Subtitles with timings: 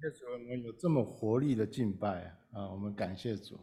[0.00, 2.70] 谢主，我们有这么活力的敬拜啊！
[2.70, 3.58] 我们感谢主，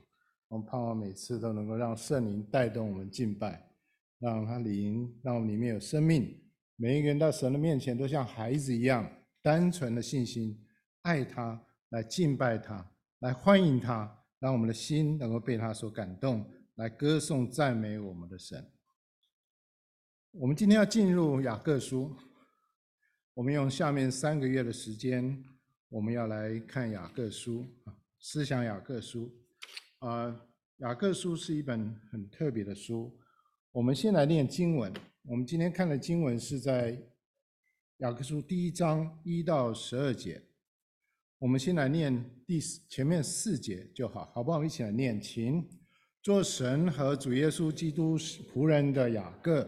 [0.49, 3.71] 我们盼望每次都能够让圣灵带动我们敬拜，
[4.19, 6.37] 让他灵，让我们里面有生命。
[6.75, 9.09] 每一个人到神的面前，都像孩子一样，
[9.41, 10.61] 单纯的信心，
[11.03, 12.85] 爱他，来敬拜他，
[13.19, 16.45] 来欢迎他，让我们的心能够被他所感动，
[16.75, 18.69] 来歌颂赞美我们的神。
[20.31, 22.13] 我们今天要进入雅各书，
[23.35, 25.41] 我们用下面三个月的时间。
[25.95, 29.33] 我们要来看雅各书啊，思想雅各书
[29.99, 30.45] 啊。
[30.79, 33.17] 雅各书是一本很特别的书。
[33.71, 34.91] 我们先来念经文。
[35.23, 37.01] 我们今天看的经文是在
[37.99, 40.43] 雅各书第一章一到十二节。
[41.39, 42.59] 我们先来念第
[42.89, 44.65] 前面四节就好，好不好？
[44.65, 45.65] 一起来念，请
[46.21, 49.65] 做神和主耶稣基督仆人的雅各，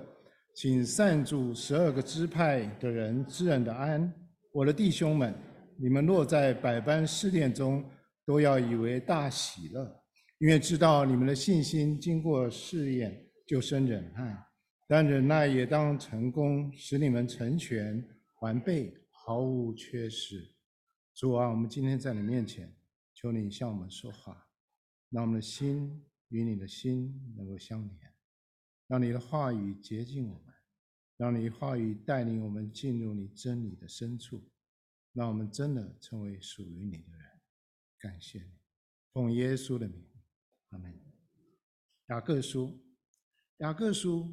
[0.53, 4.13] 请善主十二个支派的人知人的安，
[4.51, 5.33] 我的弟兄们。
[5.79, 7.87] 你们若在百般试炼中，
[8.25, 10.03] 都要以为大喜乐，
[10.39, 14.43] 因为知道你们的信心经过试验，就生忍耐。
[14.87, 18.03] 但忍耐也当成功，使你们成全
[18.41, 20.55] 完备，毫无缺失。
[21.13, 22.73] 主啊，我们今天在你面前，
[23.13, 24.47] 求你向我们说话，
[25.11, 27.95] 让我们的心与你的心能够相连，
[28.87, 30.53] 让你的话语洁净我们，
[31.17, 34.41] 让你的话语带领我们进入你真理的深处。
[35.17, 37.41] 让我们真的成为属于你的人，
[37.97, 38.51] 感谢你，
[39.11, 40.07] 奉耶稣的名，
[40.69, 40.93] 阿门。
[42.09, 42.79] 雅各书，
[43.57, 44.31] 雅各书，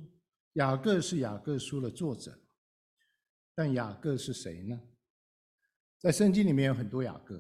[0.53, 2.39] 雅各是雅各书的作者，
[3.55, 4.79] 但雅各是谁呢？
[5.99, 7.39] 在圣经里面有很多雅各，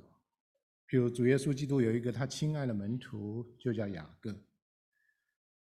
[0.89, 4.35] 譬如主耶稣基督有一个他亲爱的门徒，就叫雅各。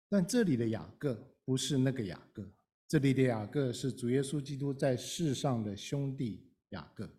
[0.08, 2.50] 但这里的雅各不是那个雅各，
[2.88, 7.14] 这里的雅各是主耶稣基督在世上的兄弟雅各。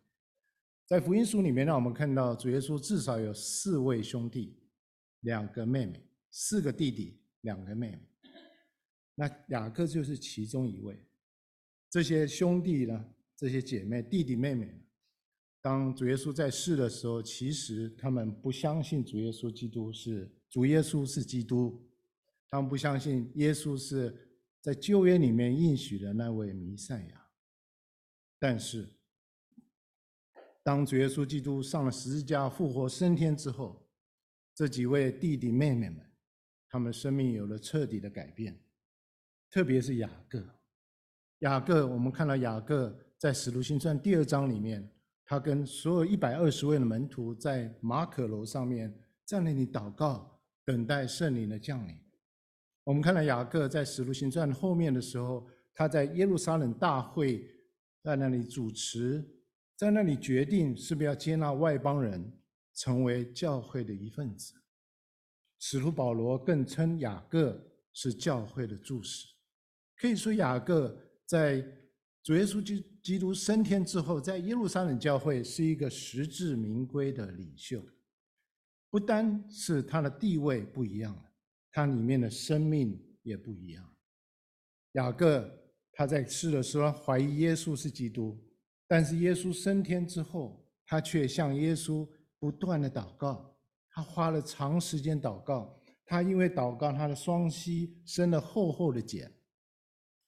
[0.87, 4.57] 在福音书里面，让我们看到主耶稣至少有四位兄弟，
[5.23, 7.99] 两个妹妹，四个弟弟，两个妹妹。
[9.17, 11.05] 那雅各就是其中一位。
[11.91, 13.05] 这些兄弟呢，
[13.35, 14.81] 这些姐妹，弟弟妹妹，
[15.61, 21.85] 当主耶稣在世的时候，其实他们不相信主耶稣基督是主耶稣是基督，
[22.49, 27.27] 他们不相信耶稣是在旧约里面应许的那位弥赛亚。
[28.39, 28.89] 但是，
[30.67, 33.89] 当主耶稣基督上了十字架、复活升天之后，
[34.53, 36.05] 这几位弟弟妹妹们，
[36.69, 38.59] 他们生命有了彻底的改变。
[39.49, 40.45] 特别是雅各，
[41.39, 44.91] 雅各，我们看到雅各在《使徒行传》第二章里面，
[45.25, 48.93] 他跟所有一百二十位的门徒在马可楼上面
[49.25, 51.97] 在那里祷告，等待圣灵的降临。
[52.83, 57.49] 我们看到雅各在《使徒行传》后面的时候，他在耶路撒冷大会
[58.03, 59.25] 在那里主持。
[59.77, 62.33] 在那里决定是不是要接纳外邦人
[62.73, 64.55] 成为教会的一份子。
[65.59, 69.27] 使徒保罗更称雅各是教会的柱石。
[69.99, 71.61] 可以说，雅各在
[72.23, 77.83] 主耶稣基基督升天之后，在耶路撒冷教会是一个实至名归的领袖。
[78.89, 81.33] 不单是他的地位不一样了，
[81.71, 83.95] 他里面的生命也不一样。
[84.93, 85.51] 雅各
[85.93, 88.43] 他在世的时候怀疑耶稣是基督。
[88.87, 92.09] 但是耶稣升天之后，他却向耶稣
[92.39, 93.59] 不断的祷告，
[93.91, 95.83] 他花了长时间祷告。
[96.05, 99.29] 他因为祷告，他的双膝生了厚厚的茧，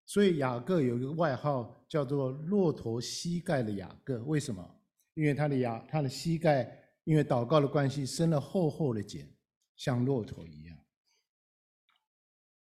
[0.07, 4.21] 所以雅各有一个外号叫做“骆驼膝盖的雅各”。
[4.27, 4.81] 为什么？
[5.15, 6.69] 因为他的雅，他的膝盖
[7.05, 9.33] 因为祷告的关系生了厚厚的茧，
[9.77, 10.77] 像骆驼一样。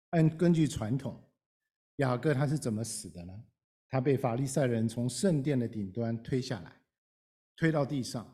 [0.09, 1.23] 按根据传统，
[1.97, 3.43] 雅各他是怎么死的呢？
[3.93, 6.81] 他被法利赛人从圣殿的顶端推下来，
[7.55, 8.27] 推到地上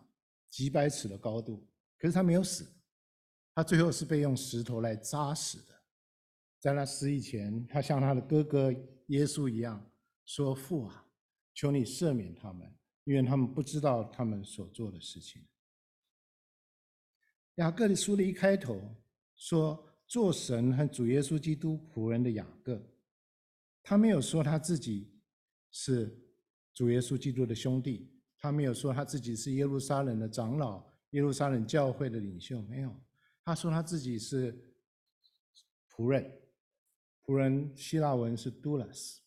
[0.49, 2.65] 几百尺的高度，可是他没有死，
[3.53, 5.73] 他最后是被用石头来扎死的。
[6.61, 8.71] 在他死以前，他像他的哥哥
[9.07, 9.85] 耶稣一样
[10.23, 11.05] 说：“父啊，
[11.53, 15.45] 求你赦免他们，因为他们不知道他们所做的事情。”
[17.55, 18.79] 雅各的书的一开头
[19.35, 22.81] 说：“做神和主耶稣基督仆人的雅各。”
[23.83, 25.18] 他没有说他自己。
[25.71, 26.17] 是
[26.73, 32.95] 主耶稣基督的兄弟，他没有说他自己是耶路撒冷的长老，耶路撒冷教会的领袖，没有。
[33.43, 34.53] 他说他自己是
[35.91, 36.31] 仆人，
[37.25, 39.17] 仆人希腊文是 doulos，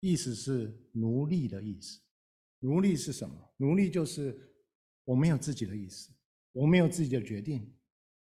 [0.00, 2.00] 意思是奴隶的意思。
[2.60, 3.54] 奴隶是什么？
[3.58, 4.50] 奴隶就是
[5.04, 6.10] 我没有自己的意思，
[6.52, 7.72] 我没有自己的决定，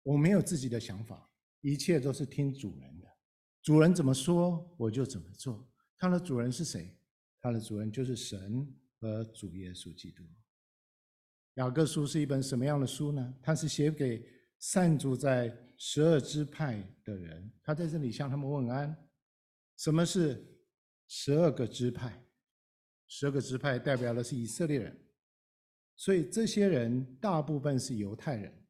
[0.01, 1.29] 我没有自己的想法，
[1.61, 3.07] 一切都是听主人的。
[3.61, 5.65] 主人怎么说，我就怎么做。
[5.97, 6.97] 他的主人是谁？
[7.43, 8.65] 他的主人就是神
[9.01, 10.23] 和主耶稣基督。
[11.55, 13.33] 雅各书是一本什么样的书呢？
[13.41, 14.25] 它是写给
[14.59, 18.95] 散住在十二支派的人，他在这里向他们问安。
[19.75, 20.41] 什么是
[21.09, 22.25] 十二个支派？
[23.07, 24.97] 十二个支派代表的是以色列人，
[25.97, 28.65] 所以这些人大部分是犹太人，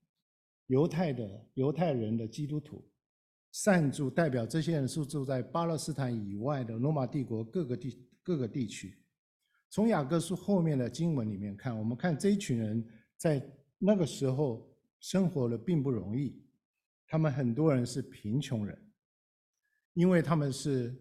[0.66, 2.92] 犹太的犹太人的基督徒。
[3.52, 8.98] 散住代表这些人是住在巴勒斯坦以外的罗马帝国各个地各个地区。
[9.70, 12.88] 从雅各书后面的经文里面看，我们看这一群人
[13.18, 13.44] 在
[13.78, 16.42] 那个时候生活的并不容易，
[17.08, 18.92] 他们很多人是贫穷人，
[19.94, 20.96] 因为他们是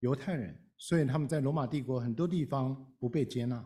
[0.00, 3.64] 犹太人，所以他们在罗马帝国很多地方不被接纳，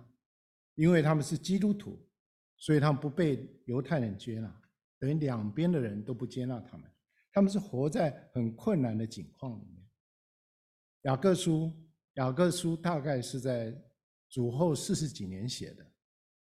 [0.74, 1.98] 因为他们是基督徒，
[2.58, 4.62] 所以他们不被犹太人接纳，
[4.98, 6.90] 等于两边的人都不接纳他们，
[7.32, 9.88] 他们是活在很困难的境况里面。
[11.02, 11.72] 雅各书，
[12.18, 13.76] 雅各书大概是在。
[14.30, 15.90] 主后四十几年写的，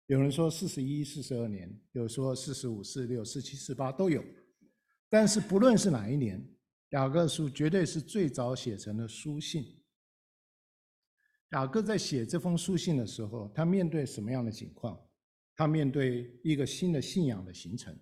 [0.06, 4.24] 有人说四十一、四十二年，有说四十五、四十六、四七、四八都有。
[5.10, 6.48] 但是不论是哪一年，
[6.90, 9.84] 雅各书绝对是最早写成的书信。
[11.54, 15.04] 雅各在写这封书信的时候，他面对什么样的情况？
[15.56, 18.00] 他面对一个新的信仰的形成。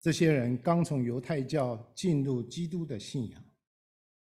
[0.00, 3.44] 这些人刚从犹太教进入基督的信仰，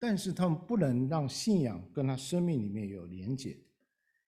[0.01, 3.56] 但是他们不能让信仰跟他生命里面有连结。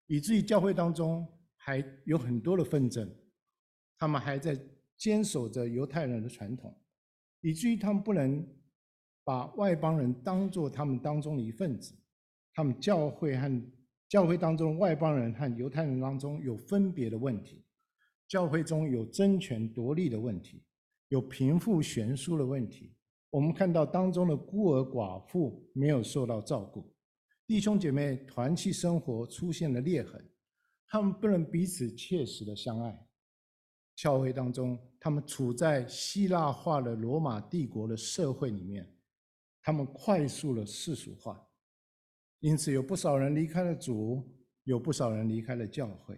[0.06, 3.12] 以至于教会当中还有很多的纷争，
[3.98, 4.56] 他们还在
[4.96, 6.80] 坚守着犹太人的传统，
[7.42, 8.48] 以至于他们不能
[9.24, 11.96] 把外邦人当作他们当中的一份子。
[12.54, 13.72] 他们教会和
[14.08, 17.66] 教会当中外邦人和犹太人当中有分别的问题，
[18.28, 20.64] 教会中有争权夺利的问题，
[21.08, 22.94] 有贫富悬殊的问题。
[23.34, 26.88] 我们看到当中的孤儿寡妇没有受到照顾。
[27.48, 30.24] 弟兄姐妹团契生活出现了裂痕，
[30.86, 33.08] 他们不能彼此切实的相爱。
[33.96, 38.88] 教会当中，他们处在希腊化的罗马帝国的社会里面，
[39.64, 41.44] 他们快速的世俗化，
[42.40, 44.32] 因此有不少人离开了主，
[44.64, 46.16] 有不少人离开了教会。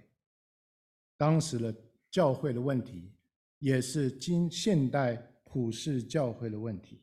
[1.16, 1.74] 当时的
[2.12, 3.14] 教会的问题，
[3.60, 5.16] 也是今现代
[5.46, 7.02] 普世教会的问题。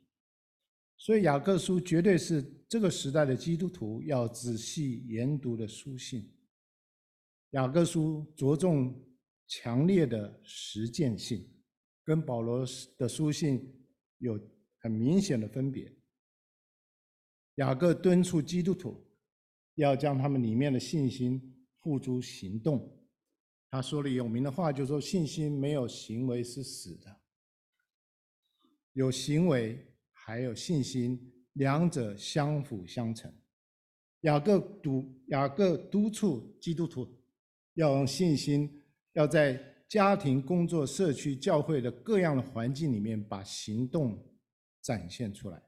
[1.02, 6.32] 所以雅各书绝对是这个时代的基督徒要仔细研读的书信。
[7.50, 9.04] 雅各书着重
[9.49, 11.44] 强烈的实践性，
[12.04, 12.64] 跟保罗
[12.96, 13.84] 的书信
[14.19, 14.38] 有
[14.78, 15.93] 很明显的分别。
[17.56, 19.04] 雅各敦促基督徒
[19.75, 23.04] 要将他们里面的信心付诸行动。
[23.70, 27.20] 他说了有名的话，就说信心没有行为是死的，
[28.93, 29.84] 有行为。
[30.25, 31.19] 还有信心，
[31.55, 33.33] 两者相辅相成。
[34.21, 37.09] 雅各督雅各督促基督徒
[37.75, 38.71] 要用信心，
[39.15, 44.17] 要在家庭、工作、社区、教会的各样的环境里面，把行动
[44.81, 45.61] 展现出来。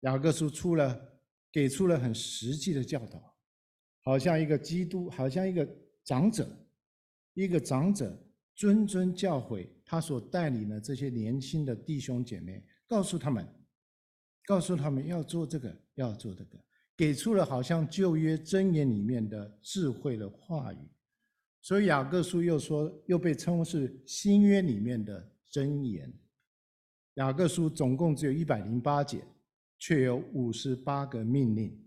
[0.00, 1.00] 雅各书出了，
[1.50, 3.34] 给出了很实际的教导，
[4.02, 5.66] 好像一个基督，好像一个
[6.04, 6.46] 长者，
[7.32, 8.14] 一个长者
[8.54, 13.48] 谆谆教诲他所带领的这些年轻的弟兄姐妹，告诉他们。
[14.44, 16.58] 告诉他们要做这个，要做这个，
[16.96, 20.78] 给出了好像旧约箴言里面的智慧的话语，
[21.60, 26.12] 所以雅各书又说，又被称为是新约里面的箴言。
[27.14, 29.22] 雅各书总共只有一百零八节，
[29.78, 31.78] 却有五十八个命令，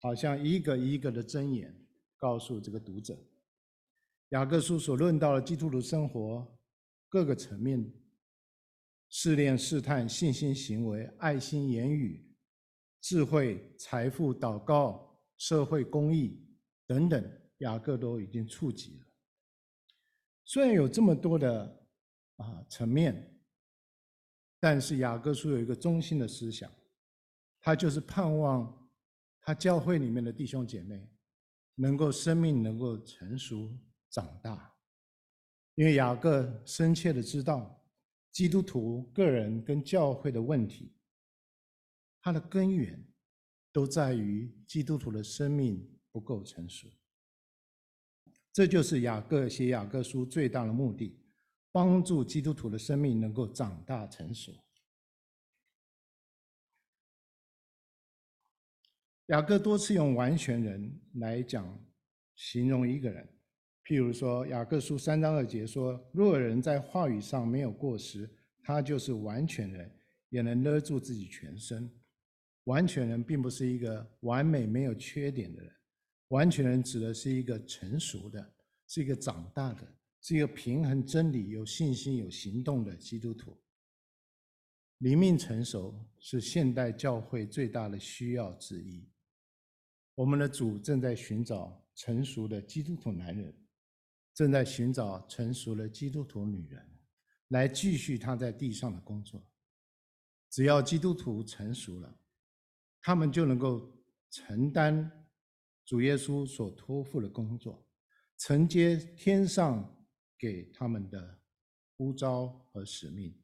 [0.00, 1.72] 好像一个一个的箴言，
[2.16, 3.16] 告诉这个读者。
[4.30, 6.58] 雅各书所论到的基督徒生活
[7.08, 7.92] 各个层面。
[9.14, 12.34] 试炼、试探、信心、行为、爱心、言语、
[13.02, 16.42] 智慧、财富、祷告、社会公益
[16.86, 19.06] 等等，雅各都已经触及了。
[20.46, 21.86] 虽然有这么多的
[22.36, 23.38] 啊层面，
[24.58, 26.72] 但是雅各书有一个中心的思想，
[27.60, 28.88] 他就是盼望
[29.42, 31.06] 他教会里面的弟兄姐妹
[31.74, 33.78] 能够生命能够成熟
[34.08, 34.74] 长大，
[35.74, 37.78] 因为雅各深切的知道。
[38.32, 40.90] 基督徒个人跟教会的问题，
[42.20, 43.06] 它的根源
[43.70, 46.88] 都在于基督徒的生命不够成熟。
[48.50, 51.18] 这就是雅各写雅各书最大的目的，
[51.70, 54.52] 帮助基督徒的生命能够长大成熟。
[59.26, 61.82] 雅各多次用完全人来讲
[62.34, 63.26] 形容一个人。
[63.84, 68.30] 譬如说，雅各书三章二节说：“若人在话语上没有过失，
[68.62, 69.90] 他就是完全人，
[70.28, 71.90] 也能勒住自己全身。
[72.64, 75.72] 完全人并不是一个完美没有缺点的人，
[76.28, 78.54] 完全人指的是一个成熟的，
[78.86, 79.82] 是一个长大的，
[80.20, 83.60] 是一个平衡真理、有信心、有行动的基督徒。
[84.98, 89.04] 灵命成熟是现代教会最大的需要之一。
[90.14, 93.52] 我们的主正在寻找成熟的基督徒男人，
[94.34, 96.98] 正在寻找成熟的基督徒女人，
[97.48, 99.46] 来继续他在地上的工作。
[100.50, 102.20] 只要基督徒成熟了，
[103.00, 103.92] 他们就能够
[104.30, 105.10] 承担
[105.84, 107.86] 主耶稣所托付的工作，
[108.38, 110.06] 承接天上
[110.38, 111.40] 给他们的
[111.96, 113.38] 呼召和使命。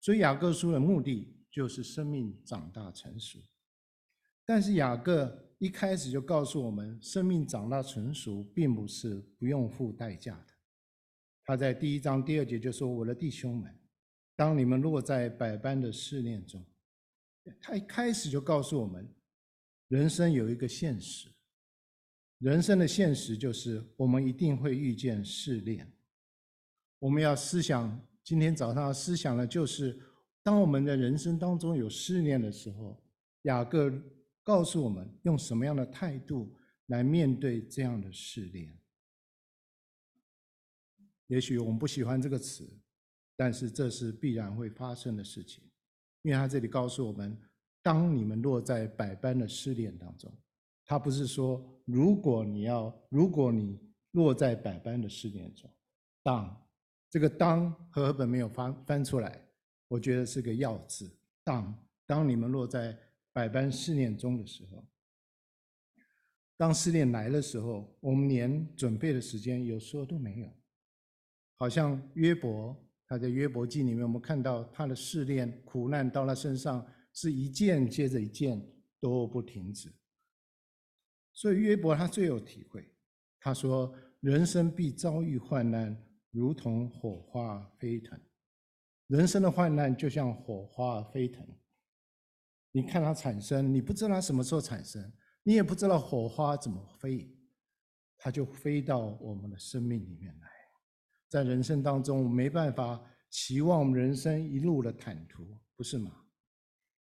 [0.00, 3.40] 所以雅各书的目的就是生命长大成熟。
[4.44, 10.54] 但是雅各一开始就告诉我们，生命长大成熟并不是不用付代价的。
[11.44, 13.74] 他在第一章第二节就说：“我的弟兄们，
[14.34, 16.64] 当你们落在百般的试炼中。”
[17.60, 19.08] 他一开始就告诉我们，
[19.88, 21.28] 人生有一个现实，
[22.38, 25.90] 人生的现实就是我们一定会遇见试炼。
[26.98, 29.96] 我们要思想，今天早上思想的就是，
[30.42, 33.00] 当我们的人生当中有试炼的时候，
[33.42, 33.90] 雅各
[34.46, 38.72] 告诉我们用什么样的态度来面对这样的试炼。
[41.26, 42.64] 也许我们不喜欢这个词，
[43.34, 45.64] 但是这是必然会发生的事情，
[46.22, 47.36] 因为他这里告诉我们，
[47.82, 50.32] 当你们落在百般的试炼当中，
[50.84, 53.80] 他不是说如果你要，如果你
[54.12, 55.68] 落在百般的试炼中，
[56.22, 56.62] 当。
[57.08, 59.40] 这个当和合本没有翻翻出来，
[59.88, 61.08] 我觉得是个要字。
[61.44, 62.98] 当当你们落在
[63.36, 64.82] 百般试炼中的时候，
[66.56, 70.50] 当试炼来的时候，我们连准备的时间有时候都没有。
[71.58, 72.74] 好像约伯，
[73.06, 78.58] 他在约伯记里面，我们看到他的试炼苦难到他身上是一件接着一件
[78.98, 79.92] 都不停止。
[81.34, 82.90] 所以约伯他最有体会，
[83.38, 85.94] 他说：“人生必遭遇患难。”
[86.32, 88.18] 如同火花飞腾，
[89.08, 91.46] 人生的患难就像火花飞腾。
[92.76, 95.02] 你看它产生，你不知道它什么时候产生，
[95.42, 97.34] 你也不知道火花怎么飞，
[98.18, 100.48] 它就飞到我们的生命里面来。
[101.26, 106.14] 在人生当中，没办法期望我们人生一路的坦途，不是吗？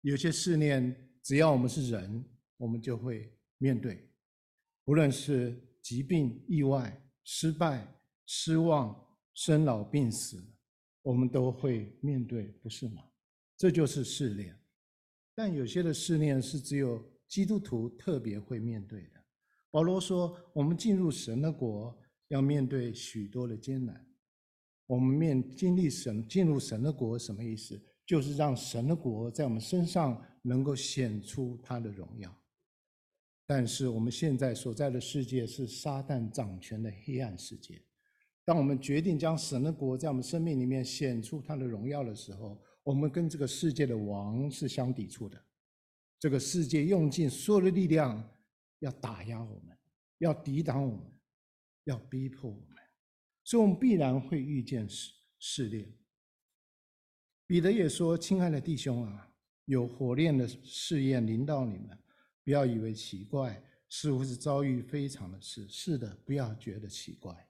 [0.01, 2.25] 有些试炼，只要我们是人，
[2.57, 4.11] 我们就会面对，
[4.83, 7.87] 不论是疾病、意外、失败、
[8.25, 9.07] 失望。
[9.35, 10.43] 生老病死，
[11.01, 13.03] 我们都会面对，不是吗？
[13.55, 14.53] 这就是试炼。
[15.41, 19.11] 但有些的试炼是只有基督徒特别会面对的。
[19.71, 24.05] 保罗说，我们进入神的国，要面对许多的艰难。
[24.85, 27.81] 我们面经历神进入神的国，什么意思？
[28.05, 32.37] 就是让神的国在我们身上能够显出他的荣耀。
[33.47, 37.81] 但是我们现在所在的世界是撒旦掌权的黑暗世界。
[38.43, 45.39] 当我们决定将神的国在我们生命里面显出他的荣耀的时候，我们跟这个世界的王是相抵触的。
[46.17, 48.27] 这个世界用尽所有的力量
[48.79, 49.77] 要打压我们，
[50.17, 51.13] 要抵挡我们，
[51.83, 52.75] 要逼迫我们，
[53.43, 55.87] 所以我们必然会遇见试试炼。
[57.45, 59.31] 彼得也说：“亲爱的弟兄啊，
[59.65, 61.95] 有火炼的试验临到你们，
[62.43, 65.67] 不要以为奇怪，似乎是遭遇非常的事。
[65.67, 67.47] 是的，不要觉得奇怪。”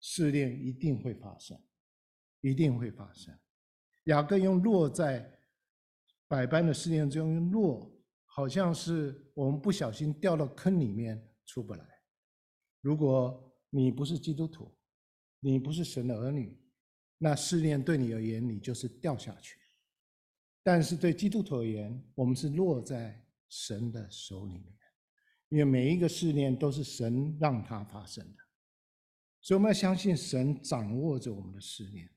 [0.00, 1.58] 试炼一定会发生，
[2.42, 3.34] 一定会发生。
[4.06, 5.32] 雅各用落在
[6.26, 7.92] 百般的试炼中，用落
[8.24, 11.84] 好像是我们不小心掉到坑里面出不来。
[12.80, 14.72] 如果你不是基督徒，
[15.40, 16.56] 你不是神的儿女，
[17.18, 19.58] 那试炼对你而言，你就是掉下去。
[20.62, 24.72] 但是对基督徒而言，我们是落在神的手里面，
[25.48, 28.42] 因为每一个试炼都是神让它发生的。
[29.40, 32.08] 所以我们要相信神掌握着我们的试炼，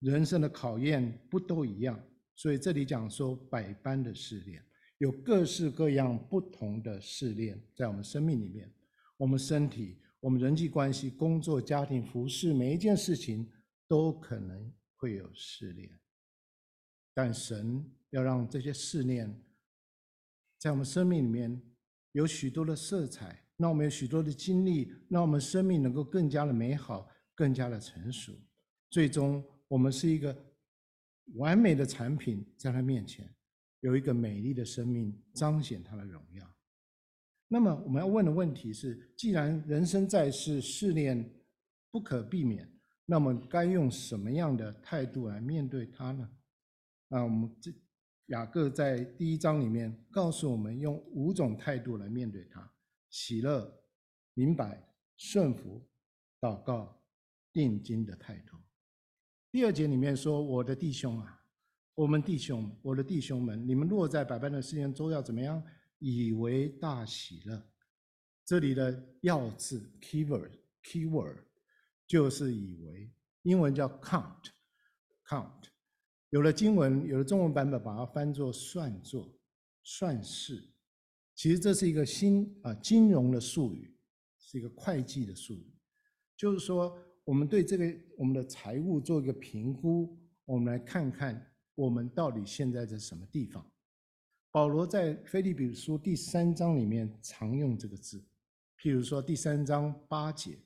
[0.00, 1.98] 人生的考验不都一样？
[2.36, 4.64] 所以这里讲说百般的试炼，
[4.98, 8.72] 有各式各样不同的试炼在我们生命里面，
[9.16, 13.50] 我们身体、我们人际关系、工作、家庭、服饰，每一件事情
[13.86, 15.90] 都可能会有试炼。
[17.14, 19.42] 但神要让这些试炼
[20.58, 21.62] 在我们生命里面
[22.12, 23.44] 有许多的色彩。
[23.60, 28.32] 让我们有许多的经历，让我们生命能够更加的美好，更加的成熟。
[28.88, 30.36] 最终，我们是一个
[31.36, 33.32] 完美的产品，在他面前
[33.80, 36.56] 有一个美丽的生命，彰显他的荣耀。
[37.46, 41.24] 那么，我们要问的问题是：既然人生在世，试炼
[41.92, 42.68] 不可避免，
[43.06, 46.28] 那么该用什么样的态度来面对它呢？
[47.10, 47.72] 啊，我们这
[48.26, 52.68] 雅各在第一章里面告诉我们，用五种态度来面对它。
[53.08, 53.72] 喜乐、
[54.34, 54.84] 明白、
[55.16, 55.88] 顺服、
[56.40, 57.00] 祷告、
[57.52, 58.56] 定睛的态度。
[59.52, 61.42] 第二节里面说：“我的弟兄啊，
[61.96, 65.60] 我们弟兄，我的弟兄们，你们落在百般的试验中，要怎么样？
[65.98, 67.60] 以为大喜乐。”
[68.46, 70.52] 这里的要字 （keyword）
[70.84, 71.38] keyword
[72.06, 74.50] 就是以为，英文叫 count
[75.26, 75.64] count。
[76.30, 79.36] 有了经文，有了中文版本，把它翻作算作、
[79.82, 80.72] 算式。
[81.34, 83.98] 其实这是一个新啊金融的术语，
[84.38, 85.74] 是一个会计的术语。
[86.36, 86.96] 就是说，
[87.30, 93.64] 我们对这个我们的财务做一个评估，我们来看看我们到底现在在什么地方。
[94.50, 98.18] 保罗在腓立比书第三章里面常用这个字，
[98.80, 100.58] 譬如说第三章八节。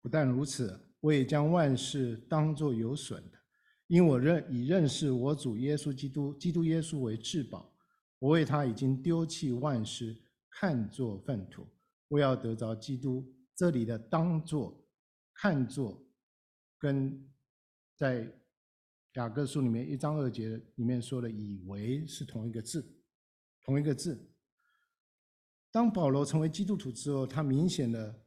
[0.00, 3.38] 不但如此，我也将万事当作有损的。
[3.86, 7.72] 因我认以认识我主耶稣基督，基督耶稣为至宝，
[8.18, 10.20] 我为他已经丢弃万事，
[10.50, 11.68] 看作粪土，
[12.08, 13.32] 我要得着基督。
[13.54, 14.86] 这里的当作、
[15.34, 16.04] 看作，
[16.78, 17.30] 跟
[17.96, 18.32] 在
[19.14, 23.02] 雅各书里面一章二节里面说的以为是同一个字，
[23.62, 24.32] 同一个字。
[25.70, 28.24] 当保罗成为基督徒之后，他明显的，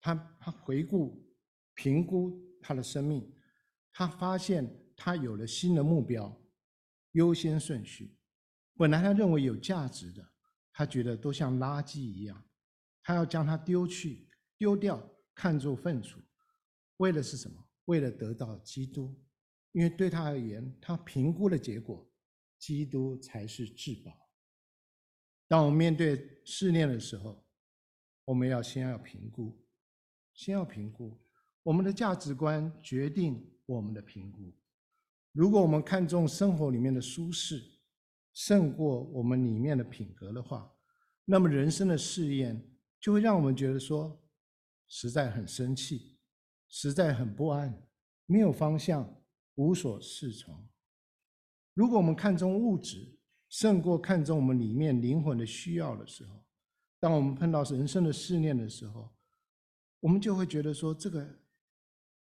[0.00, 1.26] 他他回顾、
[1.74, 3.34] 评估他的生命，
[3.92, 4.80] 他发现。
[4.96, 6.40] 他有了新的目标，
[7.14, 8.16] 优先顺序。
[8.76, 10.24] 本来他认为有价值的，
[10.72, 12.48] 他觉得都像垃圾一样，
[13.02, 14.23] 他要将它丢去、
[14.64, 14.98] 丢掉，
[15.34, 16.18] 看作粪土。
[16.96, 17.62] 为的是什么？
[17.84, 19.14] 为了得到基督。
[19.72, 22.10] 因为对他而言，他评估的结果，
[22.58, 24.10] 基督才是至宝。
[25.46, 27.46] 当我们面对试炼的时候，
[28.24, 29.62] 我们要先要评估，
[30.32, 31.20] 先要评估
[31.62, 34.50] 我们的价值观，决定我们的评估。
[35.32, 37.62] 如果我们看重生活里面的舒适，
[38.32, 40.74] 胜过我们里面的品格的话，
[41.26, 44.23] 那么人生的试验就会让我们觉得说，
[44.88, 46.18] 实在很生气，
[46.68, 47.86] 实在很不安，
[48.26, 49.22] 没有方向，
[49.54, 50.66] 无所适从。
[51.74, 56.44] 如果我们看重物质，胜过看重我们里面灵魂的需要的时候，
[57.00, 59.14] 当我们碰到人生的试炼的时候，
[60.00, 61.38] 我们就会觉得说，这个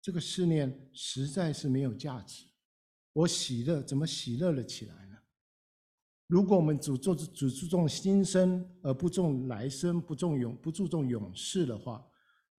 [0.01, 2.45] 这个试炼实在是没有价值。
[3.13, 5.17] 我喜乐，怎么喜乐了起来呢？
[6.27, 12.08] 如果我们只做只注重今生而不重来生，不重永不注重永世的话，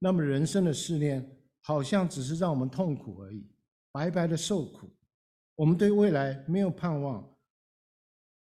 [0.01, 3.49] 那么人生的试炼好像只是让我们痛苦而已，
[3.93, 4.91] 白白的受苦。
[5.55, 7.37] 我们对未来没有盼望，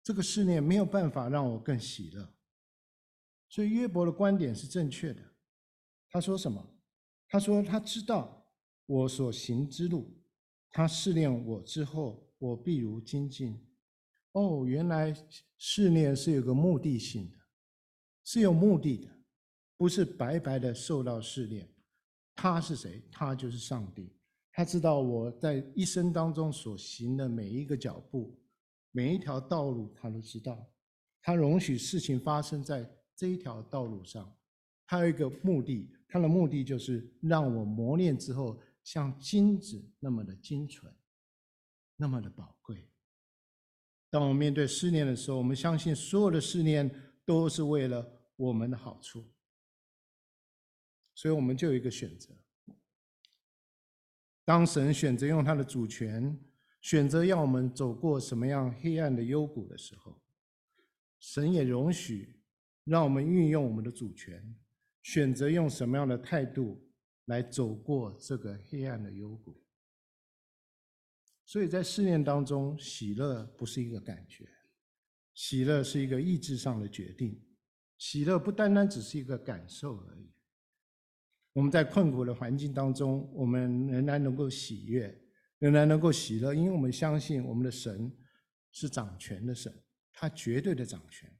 [0.02, 2.34] 这个试炼没有办法让我更喜乐。
[3.48, 5.20] 所以约伯的观点是正确的。
[6.08, 6.64] 他说什么？
[7.28, 8.46] 他说他知道
[8.86, 10.16] 我所行之路。
[10.70, 13.60] 他试炼我之后，我必如精进。
[14.32, 15.12] 哦，原来
[15.58, 17.36] 试炼是有个目的性的，
[18.22, 19.08] 是有目的的，
[19.80, 21.66] 不是白白的受到试炼。
[22.34, 23.02] 他是谁？
[23.10, 24.12] 他就是上帝。
[24.52, 28.38] 他知道我在一生当中所行的每一个脚步，
[28.90, 30.70] 每一条道路，他都知道。
[31.22, 34.30] 他容许事情发生在这一条道路上，
[34.86, 38.60] 他有一个目的，他的目的就是让我磨练之后。
[38.82, 40.92] 像金子那么的精纯，
[41.96, 42.86] 那么的宝贵。
[44.10, 46.90] 当我们面对试炼的时候，我们相信所有的试炼
[47.24, 48.04] 都是为了
[48.36, 49.24] 我们的好处，
[51.20, 52.34] 所以我们就有一个选择。
[54.42, 56.38] 当神选择用他的主权，
[56.80, 60.18] 选择要我们走过什么样黑暗的幽谷的时候，
[61.18, 62.40] 神也容许
[62.84, 64.56] 让我们运用我们的主权，
[65.02, 66.86] 选择用什么样的态度。
[67.26, 69.62] 来走过这个黑暗的幽谷，
[71.44, 74.48] 所以在试炼当中，喜乐不是一个感觉，
[75.32, 77.40] 喜乐是一个意志上的决定。
[77.98, 80.28] 喜乐不单单只是一个感受而已。
[81.52, 85.16] 我们在困苦的环境当中，我们仍然能够喜悦，
[85.58, 88.12] 仍然能够喜乐，因为我们相信我们的神
[88.72, 89.72] 是掌权的神，
[90.12, 91.30] 他绝对的掌权，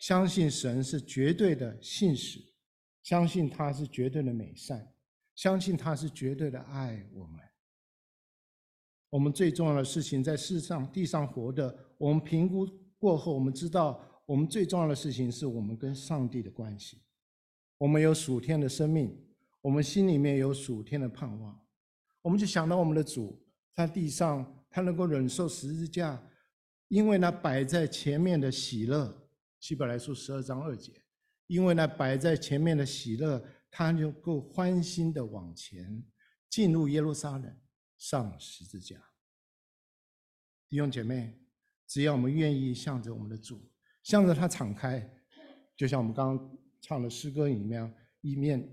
[0.00, 2.40] 相信神是绝对的信实，
[3.02, 4.90] 相信他是绝对的美善。
[5.36, 7.40] 相信他是绝对的爱我们。
[9.10, 12.64] 我们最重要的事情，在世上地上活的，我们评估
[12.98, 17.02] 过后，我们知道，我们最重要的事情是我们跟上帝的关系。
[17.78, 19.12] 我们有属天的生命，
[19.64, 21.58] 我们心里面有属天的盼望。
[22.20, 23.42] 我们就想到我们的主
[23.74, 26.22] 在地上，他能够忍受十字架，
[26.88, 29.26] 因为那摆在前面的喜乐。
[29.60, 30.92] 希伯来书十二章二节，
[31.46, 33.42] 因为那摆在前面的喜乐。
[33.76, 36.04] 他就够欢欣的往前
[36.48, 37.58] 进入耶路撒冷，
[37.98, 38.96] 上十字架。
[40.68, 41.40] 弟兄姐妹，
[41.84, 43.68] 只要我们愿意向着我们的主，
[44.04, 45.10] 向着他敞开，
[45.76, 48.72] 就像我们刚刚唱的诗歌里面一面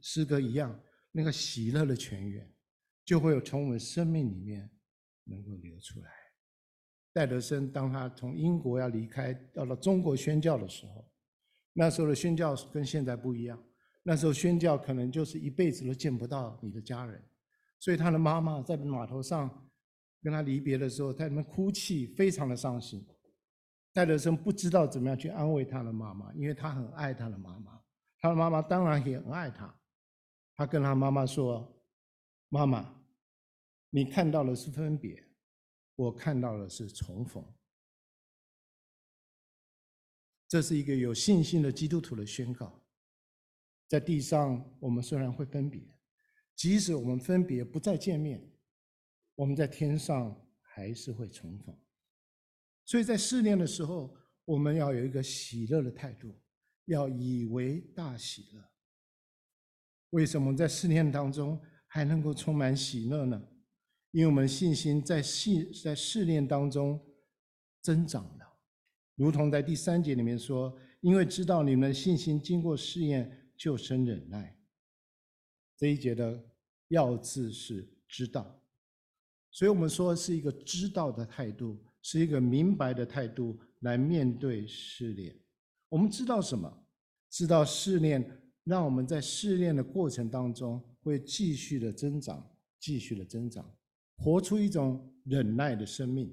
[0.00, 0.78] 诗歌一样，
[1.12, 2.50] 那个喜乐的泉源，
[3.04, 4.70] 就会有从我们生命里面
[5.24, 6.10] 能够流出来。
[7.12, 11.10] 戴德生当他从英国要离开，到了中国宣教的时候，
[11.72, 13.62] 那时候的宣教跟现在不一样。
[14.02, 17.20] 那时候宣教可能就是一辈子都见不到你的家人，
[17.80, 19.68] 所以他的妈妈在码头上
[20.22, 23.04] 跟他离别的时候，在那边哭泣，非常的伤心。
[23.92, 27.80] 戴德生不知道怎么样去安慰他的妈妈，因为他很爱他的妈妈，
[28.18, 29.72] 他的妈妈当然也很爱他。
[30.54, 31.84] 他跟他妈妈说
[32.48, 33.04] ：“妈妈，
[33.90, 35.22] 你看到的是分别，
[35.94, 37.44] 我看到的是重逢。”
[40.48, 42.82] 这是一个有信心的基督徒的宣告。
[43.88, 45.82] 在地上，我们虽然会分别，
[46.54, 48.50] 即使我们分别不再见面，
[49.34, 51.76] 我们在天上还是会重逢。
[52.84, 56.34] 所以在试炼的时候，我们要有一个喜乐的态度，
[56.86, 58.64] 要以为大喜乐。
[60.10, 63.40] 为什么在试炼当中还能够充满喜乐呢？
[64.10, 67.00] 因为我们信心在试在试炼当中
[67.82, 68.58] 增长了，
[69.14, 74.58] 如同在第三节里面说：“因为知道你们的信心经过试验，就生忍耐。”
[75.76, 76.42] 这一节的
[76.88, 78.62] 要字是“知道”，
[79.52, 81.82] 所以我们说是一个知道的态度。
[82.02, 85.36] 是一个明白的态度来面对试炼。
[85.88, 86.84] 我们知道什么？
[87.28, 88.24] 知道试炼
[88.64, 92.44] 让我们在试炼的过程当中会继续的增长，
[92.80, 93.68] 继续的增长，
[94.16, 96.32] 活出一种忍耐的生命。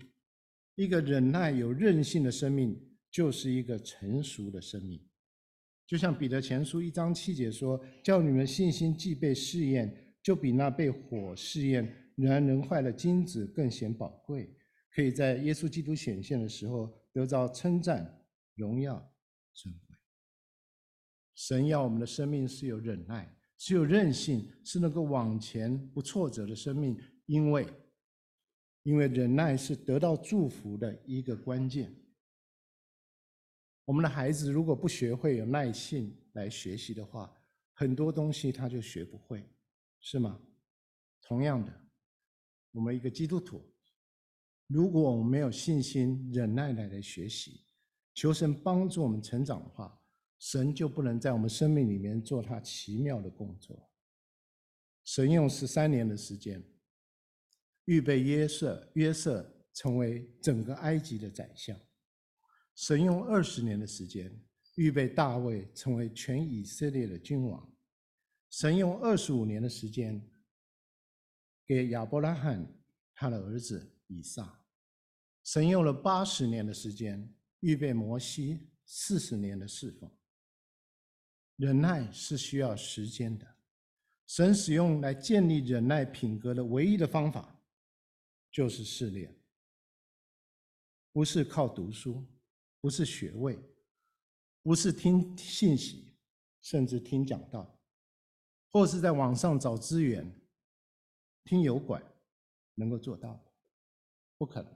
[0.76, 2.80] 一个忍耐有韧性的生命，
[3.12, 5.00] 就是一个成熟的生命。
[5.86, 11.86] 就像彼得前书一章七节说：“叫你们信心既被试验，就比那被火试验
[12.16, 14.56] 仍然能坏的金子更显宝贵。”
[14.96, 19.13] 可以在耶稣基督显现的时候得到称赞、荣耀、
[19.54, 19.98] 尊贵。
[21.36, 26.98] 神要我们的生命是有忍耐，是有韧性，是能够往前不挫折的生命。
[27.26, 27.68] 因为，
[28.84, 31.96] 因为忍耐是得到祝福的一个关键。
[33.86, 37.34] 我们的孩子如果不学会有耐性来学习的话，
[37.74, 39.50] 很多东西他就学不会，
[40.00, 40.40] 是吗？
[41.22, 41.74] 同样的，
[42.72, 43.74] 我们一个基督徒。
[44.68, 47.63] 如果我们没有信心、忍耐来来学习，
[48.14, 50.02] 求神帮助我们成长的话，
[50.40, 53.90] 神就不能在我们生命里面做他奇妙的工作。
[55.04, 56.64] 神用十三年的时间，
[57.86, 61.76] 预备约瑟，约瑟成为整个埃及的宰相；
[62.76, 64.42] 神用二十年的时间，
[64.76, 67.62] 预备大卫成为全以色列的君王；
[68.50, 70.22] 神用二十五年的时间，
[71.66, 72.66] 给亚伯拉罕
[73.14, 73.90] 他的儿子。
[74.08, 74.64] 以撒，
[75.44, 80.12] 神用了八十年的时间预备摩西四十年的侍奉。
[81.56, 83.56] 忍耐是需要时间的，
[84.28, 87.64] 神使用来建立忍耐品格的唯一的方法，
[88.52, 89.34] 就是试炼，
[91.14, 92.28] 不是靠读书，
[92.82, 93.58] 不是学位，
[94.62, 96.18] 不是听信息，
[96.62, 97.80] 甚至听讲道，
[98.72, 100.30] 或是在网上找资源，
[101.46, 102.04] 听油管，
[102.76, 103.42] 能够做到。
[104.38, 104.74] 不可能，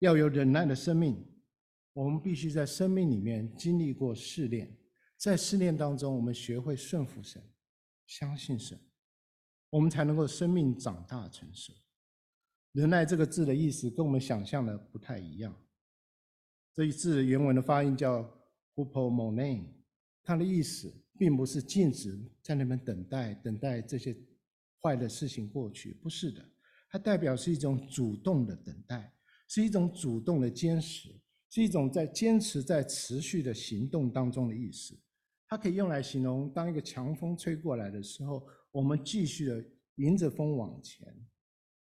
[0.00, 1.26] 要有忍耐的生命，
[1.94, 4.76] 我们必须在生命里面经历过试炼，
[5.16, 7.42] 在试炼当中，我们学会顺服神，
[8.06, 8.78] 相信神，
[9.70, 11.72] 我们才能够生命长大成熟。
[12.72, 15.56] 忍耐这个字的意思跟我们想象的不太一样，
[16.74, 18.28] 这一字原文的发音叫
[18.74, 19.64] hupomone，
[20.24, 24.16] 它的意思并不是静止在那边等待，等待这些
[24.82, 26.44] 坏的事情过去，不是的。
[26.90, 29.14] 它代表是一种主动的等待，
[29.46, 31.14] 是一种主动的坚持，
[31.54, 34.98] 是一种在坚持在持续的行动当中的意思。
[35.46, 39.64] 它可以用来形容，当一个强风吹过来的时候，我们继续的
[39.94, 41.06] 迎着风往前。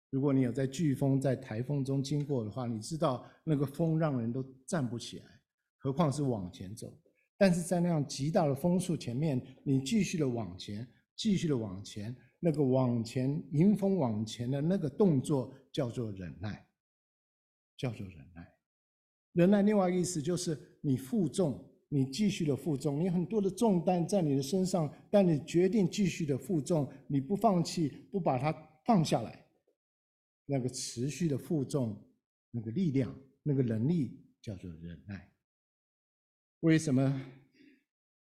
[0.09, 5.39] 如果你有在飓风、在台风中经过的话，你知道那个风让人都站不起来，
[5.77, 6.99] 何况是往前走。
[7.37, 12.15] 但是在那样极大的风速前面，你继续的往前，继续的往前。
[12.39, 16.67] 那个往前迎风往前的那个动作叫做忍耐，
[17.77, 18.48] 叫做忍耐。
[19.33, 28.51] 忍耐另外一个意思就是你负重，你继续的负重，你很多的重担在你的身上，但你决定继续的负重，你不放弃，不把它
[28.85, 29.45] 放下来。
[30.45, 31.95] 那个持续的负重，
[32.51, 35.31] 那个力量，那个能力叫做忍耐。
[36.61, 37.21] 为什么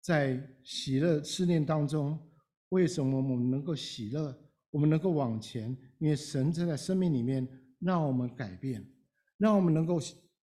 [0.00, 2.18] 在喜乐试炼当中？
[2.70, 4.36] 为什么我们能够喜乐？
[4.70, 5.74] 我们能够往前？
[5.98, 7.46] 因为神正在生命里面
[7.78, 8.84] 让我们改变，
[9.38, 9.98] 让我们能够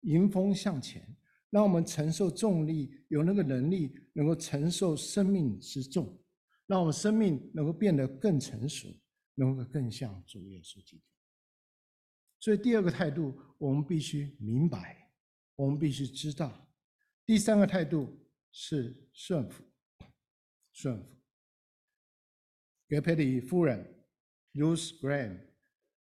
[0.02, 1.06] 迎风向前，
[1.50, 6.22] 让我们承受重力，有那个能力能够承受生命之重，
[6.68, 8.88] 让我们生命能够变得更成熟，
[9.36, 11.04] 能够更像主耶稣基督。
[12.40, 15.12] 所以第二个态度，我们必须明白，
[15.56, 16.70] 我们必须知道。
[17.26, 18.18] 第三个态度
[18.52, 19.64] 是顺服，
[20.72, 21.16] 顺服。
[22.88, 23.86] 葛培理夫人
[24.54, 25.38] Ruth Graham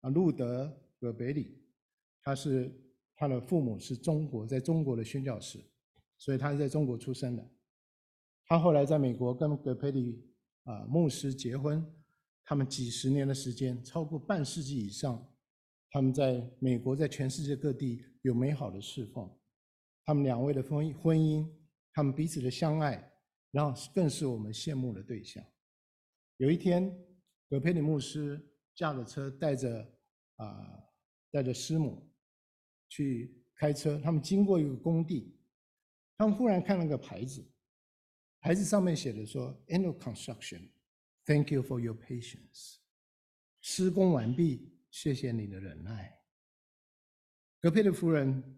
[0.01, 1.61] 啊，路德葛培理，
[2.21, 2.71] 他是
[3.17, 5.59] 他的父母是中国，在中国的宣教士，
[6.17, 7.45] 所以他是在中国出生的。
[8.45, 10.23] 他后来在美国跟葛培理
[10.63, 11.85] 啊牧师结婚，
[12.45, 15.27] 他们几十年的时间，超过半世纪以上，
[15.89, 19.29] 他们在美国，在全世界各地有美好的侍奉。
[20.05, 21.45] 他们两位的婚婚姻，
[21.91, 23.11] 他们彼此的相爱，
[23.51, 25.43] 然后更是我们羡慕的对象。
[26.37, 26.95] 有一天，
[27.49, 28.39] 葛培理牧师
[28.75, 29.85] 驾着车，带着
[30.35, 30.83] 啊
[31.31, 32.06] 带着师母
[32.87, 35.35] 去开车，他们经过一个工地，
[36.17, 37.45] 他们忽然看了个牌子，
[38.39, 40.69] 牌子上面写的说 “End of construction,
[41.25, 42.77] thank you for your patience”，
[43.61, 46.19] 施工完毕，谢谢你的忍耐。
[47.59, 48.53] 葛培理夫人。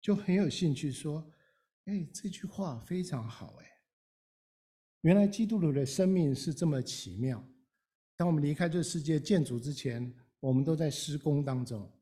[0.00, 1.28] 就很有兴趣说
[1.84, 3.66] ：“哎，这句话非常好哎！
[5.02, 7.44] 原来基督徒的生命是这么奇妙。
[8.16, 11.92] 当我们离开这世界建筑之前，我们都在施工当中，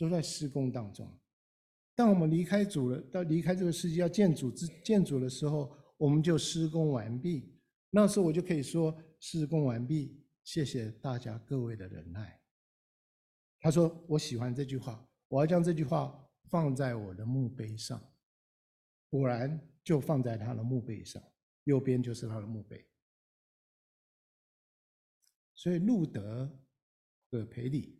[0.00, 1.08] 都在施工当中。
[1.94, 7.56] 当我们离开主了，到离开这个世界要建主之建主的时候，我们就施工完毕。
[7.90, 12.40] 那时候我就可以说施工完毕，谢谢大家各位的忍耐。”
[13.60, 16.16] 他说：“我喜欢这句话，我要将这句话。”
[16.50, 18.12] 放在我的墓碑上，
[19.08, 21.22] 果然就放在他的墓碑上，
[21.62, 22.84] 右边就是他的墓碑。
[25.54, 26.50] 所以路德
[27.30, 27.99] 葛培理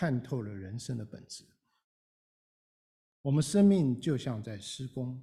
[0.00, 1.44] 看透了人生的本质。
[3.20, 5.22] 我们生命就像在施工，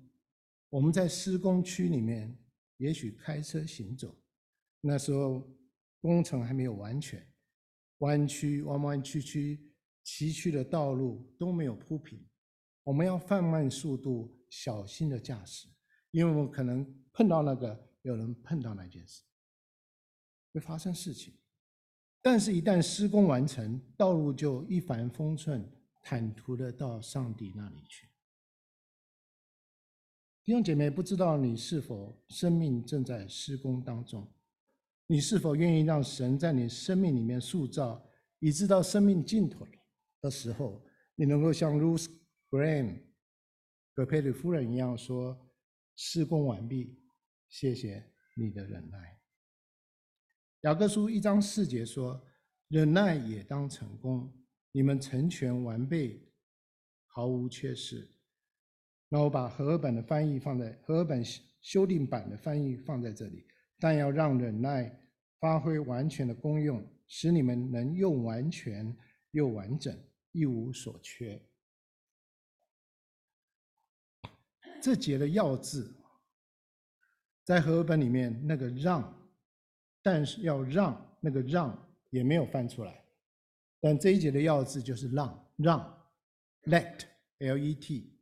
[0.69, 2.37] 我们在施工区里面，
[2.77, 4.15] 也许开车行走，
[4.79, 5.51] 那时候
[5.99, 7.27] 工程还没有完全，
[7.97, 9.73] 弯曲弯弯曲曲。
[10.03, 12.23] 崎岖的道路都没有铺平，
[12.83, 15.67] 我们要放慢速度，小心的驾驶，
[16.11, 19.23] 因为我们可能碰到那个，有人碰到那件事，
[20.53, 21.33] 会发生事情。
[22.21, 25.65] 但是，一旦施工完成，道路就一帆风顺，
[26.01, 28.07] 坦途的到上帝那里去。
[30.43, 34.27] 弟兄姐妹，不知道你是否生命正在施工当中？
[35.05, 39.65] 你是否愿意让神在你生命里面塑造，以致到生命尽头
[40.21, 42.07] 的时候，你能够像 Ruth
[42.49, 43.01] Graham
[43.93, 45.37] 葛培理夫人一样说
[45.95, 46.99] ：“施工完毕，
[47.49, 48.03] 谢谢
[48.35, 49.16] 你的忍耐。”
[50.67, 52.21] 雅各书一章四节说
[52.67, 54.29] ：“忍耐也当成功，
[54.73, 56.21] 你们成全完备，
[57.05, 58.05] 毫无缺失。”
[59.07, 61.23] 那我把和合本的翻译放在和合本
[61.61, 63.47] 修订版的翻译放在这里，
[63.79, 64.93] 但要让忍耐
[65.39, 68.93] 发挥完全的功用，使你们能又完全
[69.31, 69.97] 又完整。
[70.33, 71.41] 一无所缺。
[74.81, 75.95] 这节的要字，
[77.45, 79.26] 在和合本里面那个让，
[80.09, 81.77] 但是要让那个让
[82.11, 83.03] 也没有翻出来，
[83.81, 86.07] 但这一节的要字就是让让
[86.63, 88.17] ，let，L-E-T，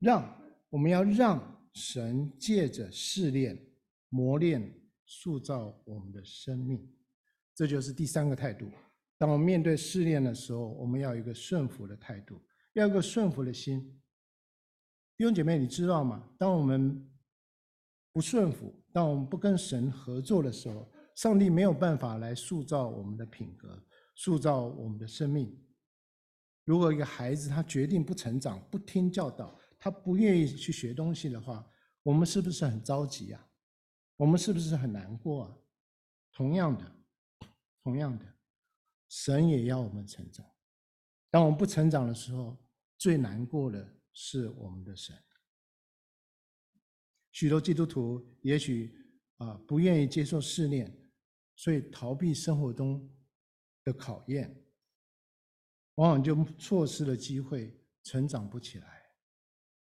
[0.00, 3.58] 让我们要让神借着试炼、
[4.10, 4.70] 磨练、
[5.06, 6.86] 塑造我们的生命，
[7.54, 8.70] 这就是第三个态度。
[9.16, 12.38] 当我们面对试炼的时候，我们要有一个顺服的态度，
[12.74, 13.98] 要有一个顺服的心。
[15.16, 16.28] 弟兄姐妹，你知道吗？
[16.36, 17.10] 当我们
[18.12, 23.82] 不顺服，当我们不跟神合作的时候，上帝没有办法来塑造我们的品格，
[24.14, 25.58] 塑造我们的生命。
[26.64, 31.66] 如果一个孩子他决定不成长、不听教导，他不愿意去学东西的话，
[32.02, 33.48] 我们是不是很着急啊？
[34.16, 35.56] 我们是不是很难过啊？
[36.32, 36.84] 同样的，
[37.82, 38.24] 同样的。
[39.08, 40.46] 神也要我们成长。
[41.30, 42.56] 当我们不成长的时候，
[42.96, 45.16] 最难过的是我们的神。
[47.32, 48.94] 许多基督徒也许
[49.38, 50.96] 啊不愿意接受试炼，
[51.56, 53.10] 所以逃避生活中
[53.84, 54.54] 的考验，
[55.96, 59.02] 往往就错失了机会，成长不起来。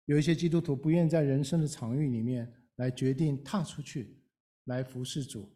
[0.05, 4.21] 有一些基督徒不愿在人生的场域里面来决定踏出去，
[4.65, 5.55] 来服侍主，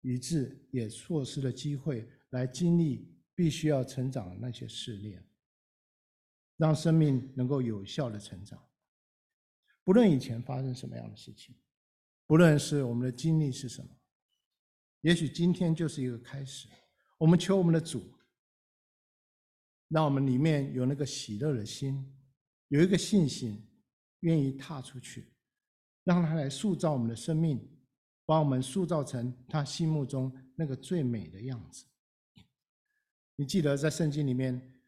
[0.00, 2.08] 以致也错失了机会。
[2.30, 5.20] 来经历必须要成长的那些试炼，
[6.56, 8.69] 让生命能够有效的成长。
[9.90, 11.52] 不论以前发生什么样的事情，
[12.28, 13.90] 不论是我们的经历是什么，
[15.00, 16.68] 也许今天就是一个开始。
[17.18, 18.00] 我们求我们的主，
[19.88, 22.08] 让我们里面有那个喜乐的心，
[22.68, 23.68] 有一个信心，
[24.20, 25.26] 愿意踏出去，
[26.04, 27.60] 让他来塑造我们的生命，
[28.24, 31.84] 把我们塑造成他心目中那个最美的样子。
[33.34, 34.80] 你记得在圣经里面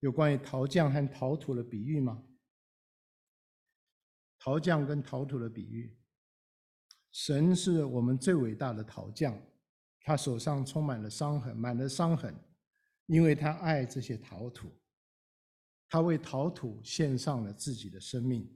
[0.00, 2.24] 有关于陶匠和陶土的比喻吗？
[4.44, 5.96] 陶匠跟陶土的比喻，
[7.12, 9.40] 神是我们最伟大的陶匠，
[10.00, 12.34] 他手上充满了伤痕，满了伤痕，
[13.06, 14.68] 因为他爱这些陶土，
[15.88, 18.52] 他为陶土献上了自己的生命。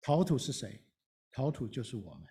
[0.00, 0.80] 陶土是谁？
[1.30, 2.26] 陶土就是我们。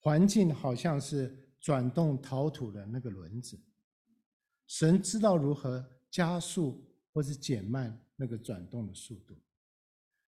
[0.00, 3.56] 环境好像是转动陶土的那个轮子，
[4.66, 9.40] 神知道如何加速或是减慢那个转动的速度。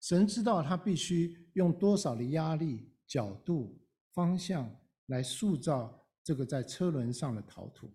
[0.04, 4.70] 神知道他必须用多少的压力、角度、方向
[5.06, 7.90] 来塑造这个在车轮上的陶土。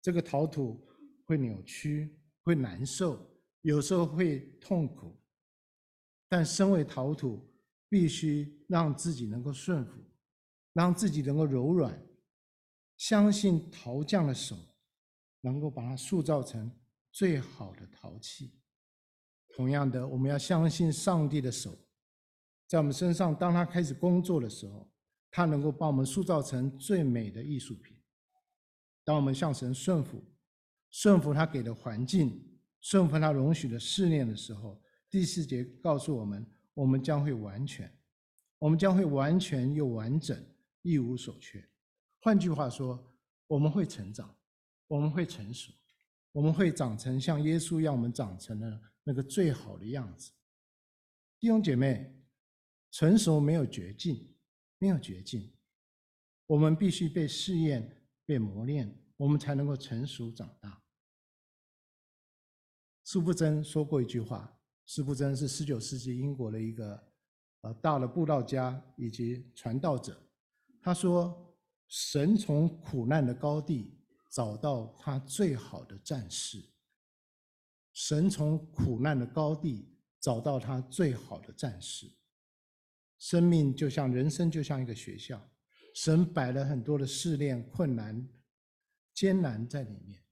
[0.00, 0.86] 这个陶土
[1.24, 3.28] 会扭曲，会难受，
[3.62, 5.20] 有时候会痛苦。
[6.28, 7.44] 但身为陶土，
[7.88, 10.00] 必须让自己能够顺服，
[10.74, 12.00] 让自己能够柔软，
[12.98, 14.56] 相信陶匠的手
[15.40, 16.70] 能够把它塑造成
[17.10, 18.60] 最好的陶器。
[19.54, 21.70] 同样的，我们要相信上帝的手，
[22.66, 24.90] 在我们身上，当他开始工作的时候，
[25.30, 27.96] 他能够把我们塑造成最美的艺术品。
[29.04, 30.20] 当我们向神顺服，
[30.90, 37.88] 顺服他给的环境，顺服他容许的试炼的时候，第四节告诉我们，我们将会完全，
[38.58, 40.36] 我们将会完全又完整，
[40.82, 41.64] 一无所缺。
[42.20, 42.98] 换句话说，
[43.46, 44.34] 我们会成长，
[44.88, 45.72] 我们会成熟，
[46.32, 48.80] 我们会长成像耶稣要我们长成的。
[49.04, 50.32] 那个最好的样子，
[51.38, 52.24] 弟兄姐妹，
[52.90, 54.34] 成熟没有绝境，
[54.78, 55.52] 没有绝境，
[56.46, 60.82] 我们必须被试验、被磨练，我们才能够成熟长大。
[63.02, 67.12] 苏布真说过一句话，苏布真是十九世纪英国的一个
[67.60, 70.18] 呃大的布道家以及传道者，
[70.80, 71.54] 他说
[71.88, 73.98] ：“神从苦难的高地
[74.30, 76.64] 找到他最好的战士。”
[77.94, 79.88] 神从苦难的高地
[80.20, 82.06] 找到他最好的战士。
[83.18, 85.40] 生命就像人生，就像一个学校，
[85.94, 88.28] 神摆了很多的试炼、困难、
[89.14, 90.22] 艰难在里面，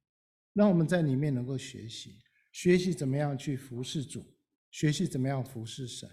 [0.52, 2.20] 让我们在里面能够学习，
[2.50, 4.36] 学习怎么样去服侍主，
[4.70, 6.10] 学习怎么样服侍神。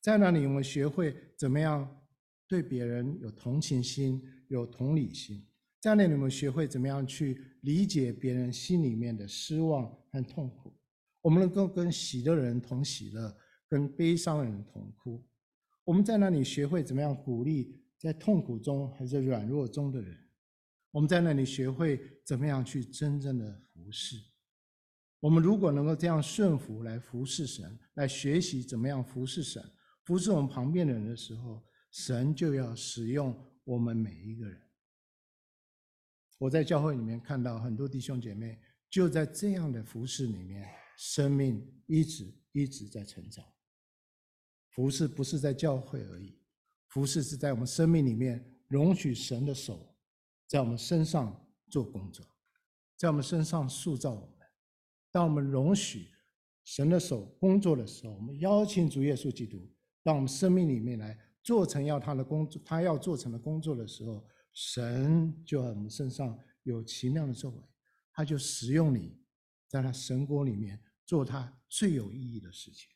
[0.00, 2.02] 在那里，我们学会怎么样
[2.48, 5.46] 对别人有同情心、有同理心。
[5.82, 10.72] 在那里，我们学会怎么样去理解别人心里面的失望和痛苦。
[11.20, 13.36] 我们能够跟喜乐的人同喜乐，
[13.68, 15.26] 跟悲伤的人同哭。
[15.82, 20.16] 我们在那里学会怎么样鼓励在痛苦中还是软弱中的人。
[20.92, 24.14] 我们在那里学会怎么样去真正的服侍。
[25.18, 29.60] 我们如果能够这样顺服来服侍神，来学习怎么样服侍神，
[30.04, 34.60] 服侍我们旁边的人的时候，神就要使用我们每一个人。
[36.42, 38.58] 我在教会里面看到很多弟兄姐妹，
[38.90, 43.44] 就在这样的服事里面，生命一直一直在成长。
[44.70, 46.36] 服事不是在教会而已，
[46.88, 49.94] 服事是在我们生命里面，容许神的手
[50.48, 52.26] 在我们身上做工作，
[52.96, 54.30] 在我们身上塑造我们。
[55.12, 56.08] 当我们容许
[56.64, 59.64] 神的手工作的时候，我们邀请主耶稣基督
[60.02, 64.26] 到我们生命里面来做成要他的工作，他要做成的工作的时候。
[64.52, 67.62] 神就在我们身上有奇妙的作为，
[68.12, 69.18] 他就使用你，
[69.68, 72.88] 在他神国里面做他最有意义的事情。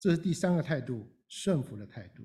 [0.00, 2.24] 这是第三个态度，顺服的态度。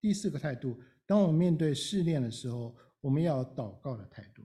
[0.00, 4.44] 第四个态度，当我们面对试炼的时候，我们要祷告的态度。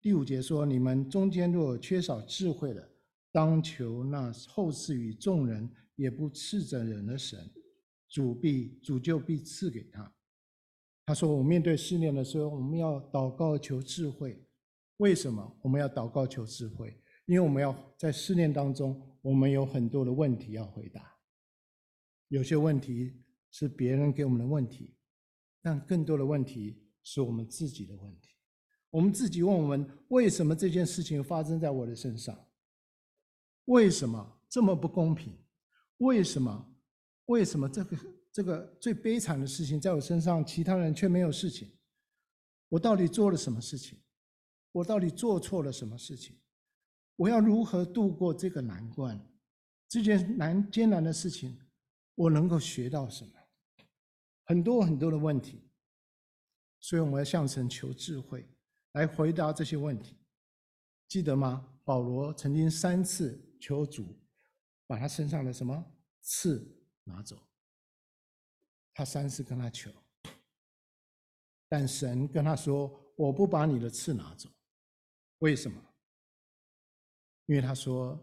[0.00, 2.90] 第五节说：“你们中间若缺少智慧的，
[3.30, 7.50] 当求那厚赐与众人也不斥责人的神，
[8.08, 10.10] 主必主就必赐给他。”
[11.10, 14.46] 他说：“我面对试炼的时候，我们要祷告求智慧。
[14.98, 17.02] 为什么我们要祷告求智慧？
[17.26, 21.18] 因为我们要在试炼当中，我们有很多的问题要回答。
[22.28, 24.94] 有些问题是别人给我们的问题，
[25.60, 28.28] 但更多的问题是我们自己的问题。
[28.90, 32.38] 我们自己问我们：为什么这件事情发生在我的身上？
[33.64, 35.36] 为什么这么不公平？
[35.96, 36.72] 为什么？
[37.24, 37.96] 为什么这个？”
[38.32, 41.70] 这个最悲惨的事情在我身上，其他人却没有事情。
[42.68, 43.98] 我到底做了什么事情？
[44.72, 46.36] 我到底做错了什么事情？
[47.16, 49.20] 我要如何度过这个难关？
[49.88, 51.58] 这件难艰难的事情，
[52.14, 53.32] 我能够学到什么？
[54.44, 55.68] 很多很多的问题，
[56.78, 58.48] 所以我们要向神求智慧
[58.92, 60.16] 来回答这些问题。
[61.08, 61.66] 记得吗？
[61.82, 64.06] 保罗曾经三次求主
[64.86, 65.84] 把他身上的什么
[66.20, 66.64] 刺
[67.02, 67.36] 拿走。
[69.00, 69.90] 他三次跟他求，
[71.70, 74.46] 但神跟他说：“我不把你的刺拿走。”
[75.40, 75.82] 为什么？
[77.46, 78.22] 因为他说：“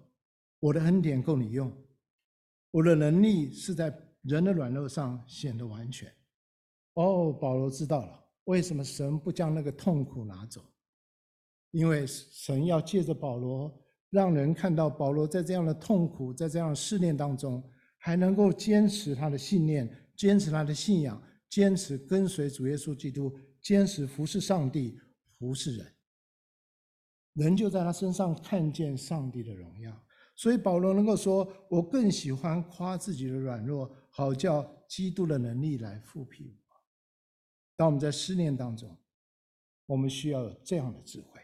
[0.62, 1.76] 我的恩典够你用，
[2.70, 6.16] 我的能力是在人的软弱上显得完全。”
[6.94, 10.64] 哦，保罗知道了为什么神不将那个痛苦拿走，
[11.72, 17.68] 因为神要借着保罗，让人看到保罗在这样的痛苦、在这样的试炼当中，
[17.98, 25.00] 还能够坚持他的信念，坚持他的信仰，坚持跟随主耶稣基督，坚持服侍上帝、
[25.38, 25.94] 服侍人。
[27.34, 30.06] 人就在他身上看见上帝的荣耀，
[30.36, 36.76] 所以保罗能够说：“我更喜欢夸自己的软弱，好叫基督的能力来覆庇我。”
[37.78, 38.98] 当我们在思念当中，
[39.86, 41.40] 我们需要有这样的智慧。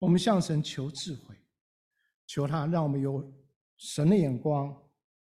[0.00, 1.36] 我们向神求智慧，
[2.26, 3.32] 求他让我们有
[3.76, 4.76] 神的眼光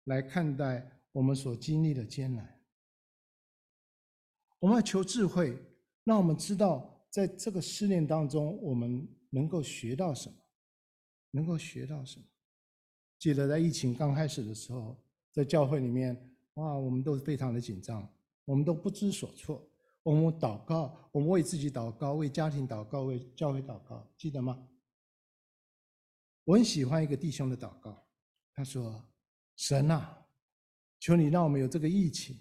[0.06, 2.62] 来看待我们所经历的艰难。
[4.60, 5.58] 我们要求智慧，
[6.04, 6.92] 让我们知道。
[7.10, 10.36] 在这个试炼当中，我们能够学到什么？
[11.32, 12.26] 能够学到什么？
[13.18, 15.02] 记得在疫情刚开始的时候，
[15.32, 18.06] 在教会里面，哇，我们都非常的紧张，
[18.44, 19.66] 我们都不知所措。
[20.04, 24.68] 我们祷告，我们为自己祷告，为家庭祷告，为教会祷告，记得吗？
[26.44, 28.06] 我很喜欢一个弟兄的祷告，
[28.54, 29.02] 他说
[29.56, 30.25] ：“神啊，
[31.06, 32.36] 求你让我们有这个疫情，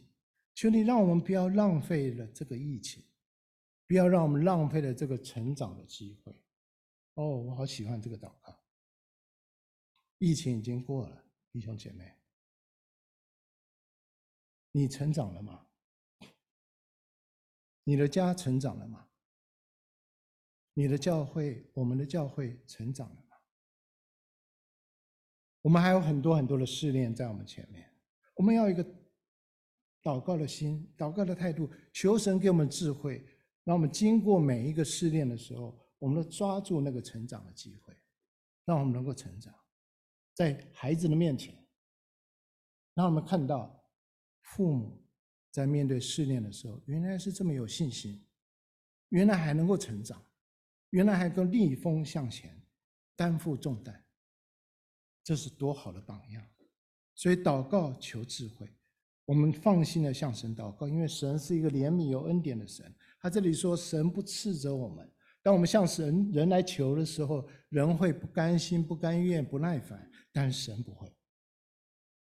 [0.55, 3.05] 求你让我们不要浪费了这个疫情。”
[3.87, 6.35] 不要让我们浪费了这个成长的机会。
[7.17, 8.59] 哦，我好喜欢这个祷告。
[10.17, 12.17] 疫情已经过了，弟兄姐妹，
[14.73, 15.67] 你成长了吗？
[17.83, 19.11] 你的家成长了吗？
[20.73, 23.37] 你的教会，我们的教会成长了吗？
[25.61, 27.94] 我们还有很多很多的试炼在我们前面，
[28.35, 28.85] 我们要一个
[30.03, 33.25] 祷告的心，祷告的态度，求神给我们智慧。
[33.65, 37.97] 让我们经过每一个试炼的时候，我们都抓住那个成长的机会，
[38.67, 39.55] 让我们能够成长，
[40.35, 41.67] 在孩子的面前，
[42.93, 43.83] 让我们看到
[44.43, 45.03] 父母
[45.51, 48.23] 在面对试炼的时候，原来是这么有信心，
[49.09, 50.23] 原来还能够成长，
[50.91, 52.55] 原来还能够逆风向前，
[53.17, 54.05] 担负重担，
[55.23, 56.47] 这是多好的榜样！
[57.15, 58.69] 所以祷告求智慧，
[59.25, 62.93] 我们放心的向神祷告，因为神是一个怜悯有恩典的神。
[63.21, 65.11] 他这里说：“神不斥责我们，
[65.43, 71.11] 当我们向神人来求的时候，人会不甘心、不甘愿、不耐烦，但神不会。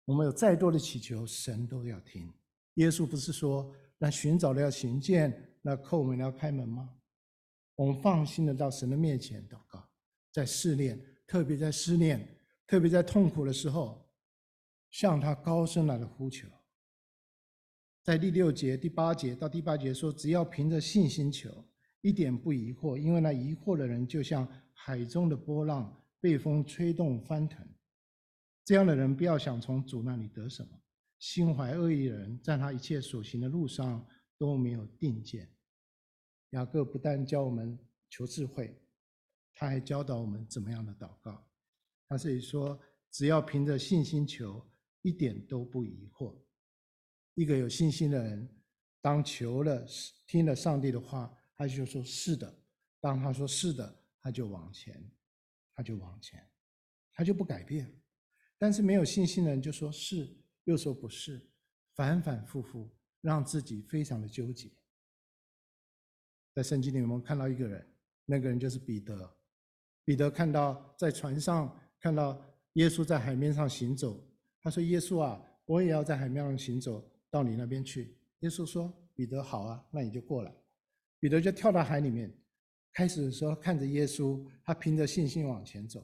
[0.06, 2.32] 我们有再多的祈求，神都要听。
[2.76, 6.94] 耶稣不是说，那寻找的要寻见，那叩门的要开门吗？
[7.76, 9.84] 我们放心的到神的面前祷告，
[10.32, 12.28] 在试炼，特别在试炼，
[12.68, 14.05] 特别在痛苦的时候，
[14.98, 16.48] 向他高声来的呼求。”
[18.02, 21.68] 在第六节、第八节到第八节说，只要凭着信心求，
[22.00, 27.68] 一点不疑惑，因为那疑惑的人就像海中的波浪，被风吹动翻腾。
[28.64, 30.70] 这样的人不要想从主那里得什么。
[31.20, 35.52] 心怀恶意的人，在他一切所行的路上都没有定见。
[36.52, 37.78] 雅各不但教我们
[38.10, 38.80] 求智慧，
[39.54, 41.46] 他还教导我们怎么样的祷告。
[42.08, 42.80] 他这里说，
[43.12, 44.64] 只要凭着信心求，
[45.06, 46.36] 一点都不疑惑。
[47.36, 48.50] 一个有信心的人，
[49.02, 49.86] 当求了、
[50.26, 52.52] 听了上帝的话，他就说是的；
[53.00, 55.00] 当他说是的，他就往前，
[55.76, 56.44] 他就往前，
[57.14, 58.02] 他就不改变。
[58.58, 61.52] 但是没有信心的人就说是，又说不是，
[61.94, 62.90] 反反复复，
[63.22, 64.72] 让自己非常的纠结。
[66.56, 67.96] 在圣经里面，我们看到一个人，
[68.26, 69.38] 那个人就是彼得。
[70.04, 72.44] 彼得看到在船上看到
[72.74, 74.28] 耶稣在海面上行走，
[74.66, 80.52] 他说：“耶稣啊，我也要在海面上行走。”到你那边去，耶稣说：“彼得，好啊，那你就过来。”
[81.22, 82.36] 彼得就跳到海里面。
[82.92, 86.04] 开始的时候看着耶稣，他凭着信心往前走，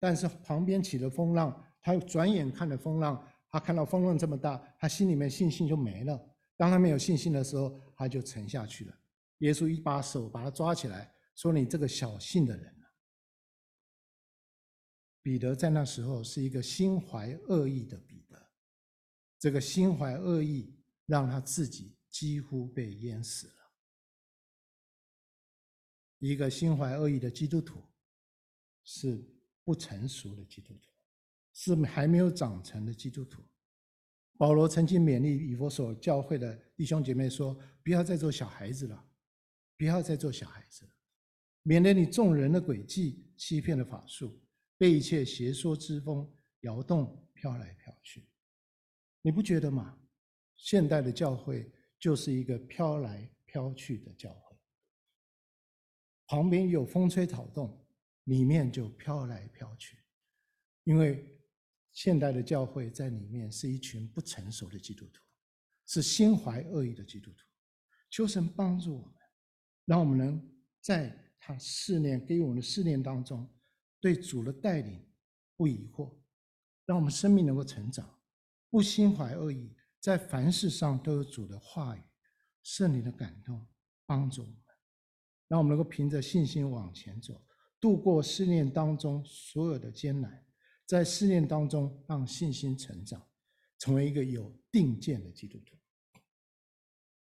[0.00, 6.20] 但是旁边起了风浪，他转眼看着风浪，他看到风浪这么大，他心里面信心就没了。
[6.56, 8.94] 当他没有信心的时候，他就沉下去了。
[9.38, 12.74] 耶稣一把手把他抓起来，说：“你这个小信的人！”
[15.22, 18.50] 彼得在那时候是一个心怀恶意的彼得。
[19.38, 20.74] 这个心怀恶意，
[21.06, 23.54] 让他自己几乎被淹死了。
[26.18, 27.82] 一个心怀恶意的基督徒，
[28.84, 29.24] 是
[29.64, 30.90] 不成熟的基督徒，
[31.54, 33.42] 是还没有长成的基督徒。
[34.36, 39.10] 保罗曾经勉励以弗所教会的弟兄姐妹说：“不要再做小孩子了，
[39.76, 40.90] 不要再做小孩子了，
[41.62, 44.38] 免得你中人的诡计、欺骗的法术，
[44.80, 46.26] 被一切邪说之风
[46.60, 48.26] 摇动，飘来飘去。”
[49.20, 50.00] 你不觉得吗？
[50.56, 54.56] 现代的教会就是一个飘来飘去的教会。
[56.26, 57.86] 旁边有风吹草动，
[58.24, 59.98] 里面就飘来飘去，
[60.84, 61.38] 因为
[61.92, 65.20] 现代的教会在里面是一群不成熟的基督徒，
[65.84, 67.44] 是心怀恶意的基督徒。
[68.08, 69.14] 求神帮助我们，
[69.84, 70.42] 让我们能
[70.80, 73.46] 在他试炼给我们的试炼当中，
[74.00, 75.06] 对主的带领
[75.56, 76.16] 不疑惑，
[76.86, 78.18] 让我们生命能够成长，
[78.70, 82.02] 不心怀恶意，在凡事上都有主的话语、
[82.62, 83.68] 圣灵的感动
[84.06, 84.56] 帮助我们，
[85.48, 87.44] 让我们能够凭着信心往前走，
[87.78, 90.46] 度过试炼当中所有的艰难，
[90.86, 93.28] 在试炼当中让信心成长，
[93.78, 95.76] 成为一个有定见的基督徒。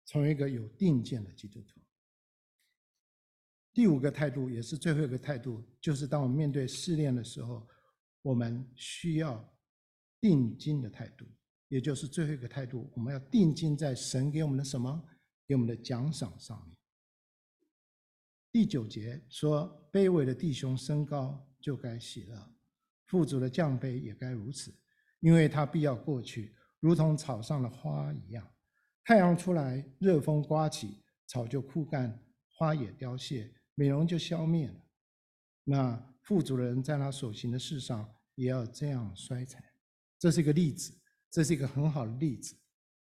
[0.06, 1.80] 成为一个有定见的基督徒。
[3.74, 7.68] 第五个态度，也是最后一个态度，就是当我们面对试炼的时候，
[8.22, 9.52] 我们需要
[10.20, 11.26] 定睛的态度，
[11.68, 15.04] 也就是最后一个态度，我们要定睛在神给我们的什么？
[15.46, 16.76] 给我们的奖赏上面。
[18.52, 22.38] 第九节说：“卑微的弟兄升高，就该喜乐；
[23.06, 24.72] 富足的降卑，也该如此，
[25.18, 28.48] 因为他必要过去，如同草上的花一样。”
[29.04, 34.74] 太阳出来，热风刮起，草就枯干，花也凋谢，美容就消灭了。
[35.64, 39.62] 那富足的人在他所行的事上也要这样衰残。
[40.18, 40.92] 这是一个例子，
[41.30, 42.54] 这是一个很好的例子，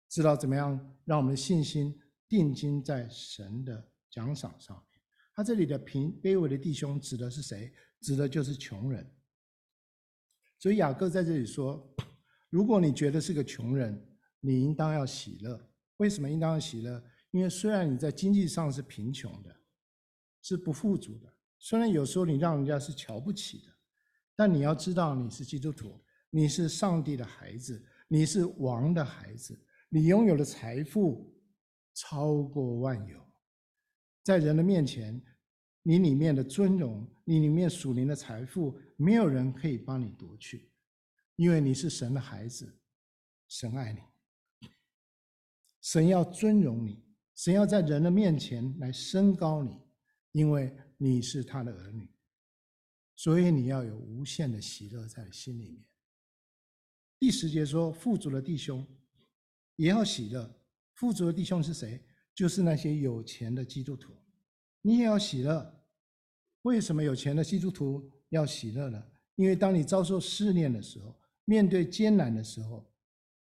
[0.08, 1.98] 知道怎么样让我们的信心
[2.28, 5.00] 定睛在神的奖赏上面。
[5.34, 7.72] 他这里的贫卑微的弟兄指的是谁？
[8.00, 9.08] 指的就是穷人。
[10.58, 11.94] 所以雅各在这里说：
[12.48, 15.60] 如果你觉得是个穷人，你应当要喜乐。
[15.98, 17.02] 为什么应当要喜乐？
[17.30, 19.54] 因为虽然你在经济上是贫穷的，
[20.48, 23.72] 是不富足的，虽然有时候你让人家是瞧不起的，
[24.36, 31.36] 但你要知道你是基督徒，你是上帝的孩子，你是王的孩子，你拥有的财富
[31.94, 33.20] 超过万有，
[34.22, 35.20] 在人的面前，
[35.82, 40.70] 你里面的尊荣，你里面属灵的财富，没有人可以帮你夺去，
[41.34, 42.72] 因为你是神的孩子，
[43.48, 44.68] 神爱你。
[45.80, 47.02] 神要尊荣你，
[47.34, 49.76] 神要在人的面前来升高你，
[50.36, 52.06] 因为你是他的儿女，
[53.14, 55.82] 所以你要有无限的喜乐在心里面。
[57.18, 58.86] 第十节说，富足的弟兄
[59.76, 60.60] 也要喜乐。
[60.92, 62.04] 富足的弟兄是谁？
[62.34, 64.12] 就是那些有钱的基督徒，
[64.82, 65.74] 你也要喜乐。
[66.64, 69.02] 为什么有钱的基督徒要喜乐呢？
[69.36, 72.86] 因为当你遭受试炼的时候，面对艰难的时候，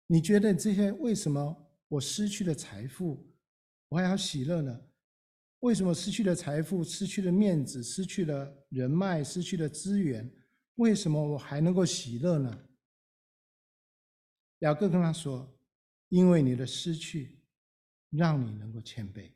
[0.06, 1.54] 你觉得这些为什么？
[1.88, 3.30] 我失去了财富，
[3.90, 4.87] 我还要喜乐呢？
[5.60, 10.30] 为什么失去了财富、失去了面子、失去了人脉、失去了资源？
[10.76, 12.64] 为什么我还能够喜乐呢？
[14.60, 15.58] 雅各跟他说
[16.10, 17.40] ：“因为你的失去，
[18.10, 19.30] 让你能够谦卑，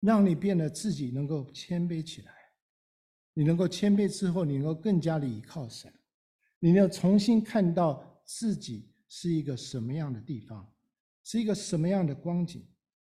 [0.00, 2.34] 让你变得自己能够谦卑起来。
[3.32, 5.92] 你能够谦卑之后，你能够更加的依靠神，
[6.58, 10.70] 你要重新看到自己是一个什么样的地方。”
[11.24, 12.64] 是一个什么样的光景？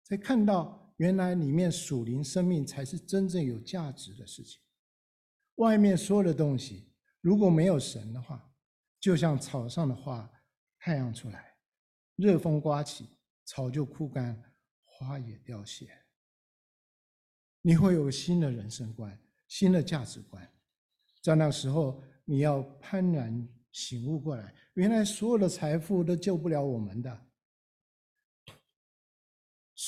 [0.03, 4.61] 才看到原来里面属灵生命才是真正有价值的事情。
[5.55, 8.49] 外面所有的东西，如果没有神的话，
[9.01, 10.31] 就像草上的花，
[10.79, 11.57] 太阳出来，
[12.15, 13.05] 热风刮起，
[13.43, 14.41] 草就枯干，
[14.85, 15.89] 花也凋谢。
[17.61, 20.49] 你会有新的人生观，新的价值观。
[21.21, 27.27] 在那时候，你要幡然醒悟过来，原来所有的财富都救不了我们的。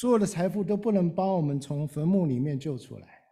[0.05, 3.23] 所有的财富都不能帮我们从坟墓里面救出来。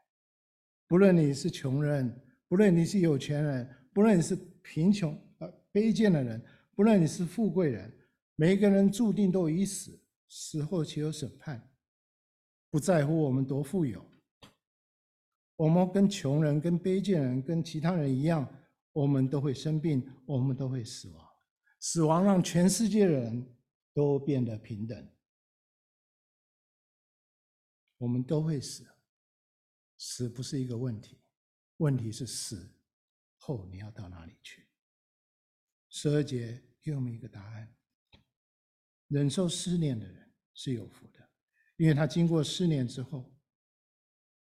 [0.88, 6.43] 不论你是穷人，不论你是有钱人，不论你是贫穷呃卑贱的人，
[6.74, 7.93] 不论你是富贵人，
[8.36, 11.61] 每一个人注定都已死，死后岂有审判？
[12.71, 14.03] 不在乎我们多富有，
[15.55, 18.51] 我们跟穷人、跟卑贱人、跟其他人一样，
[18.93, 21.24] 我们都会生病，我们都会死亡。
[21.80, 23.47] 死亡让全世界的人
[23.93, 25.07] 都变得平等。
[27.97, 28.85] 我们都会死，
[29.97, 31.21] 死不是一个问题，
[31.77, 32.75] 问题是死
[33.37, 34.67] 后你要到哪里去？
[35.89, 37.75] 十二节给我们一个答案：
[39.07, 41.29] 忍受思念的人是有福的，
[41.77, 43.33] 因为他经过思念之后，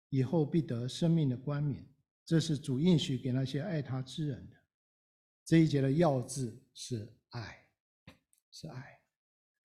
[0.08, 1.88] 以后必得生命的冠冕。
[2.24, 4.56] 这是主应许给那些爱他之人的。
[5.44, 7.68] 这一节的要字是爱，
[8.50, 9.00] 是爱。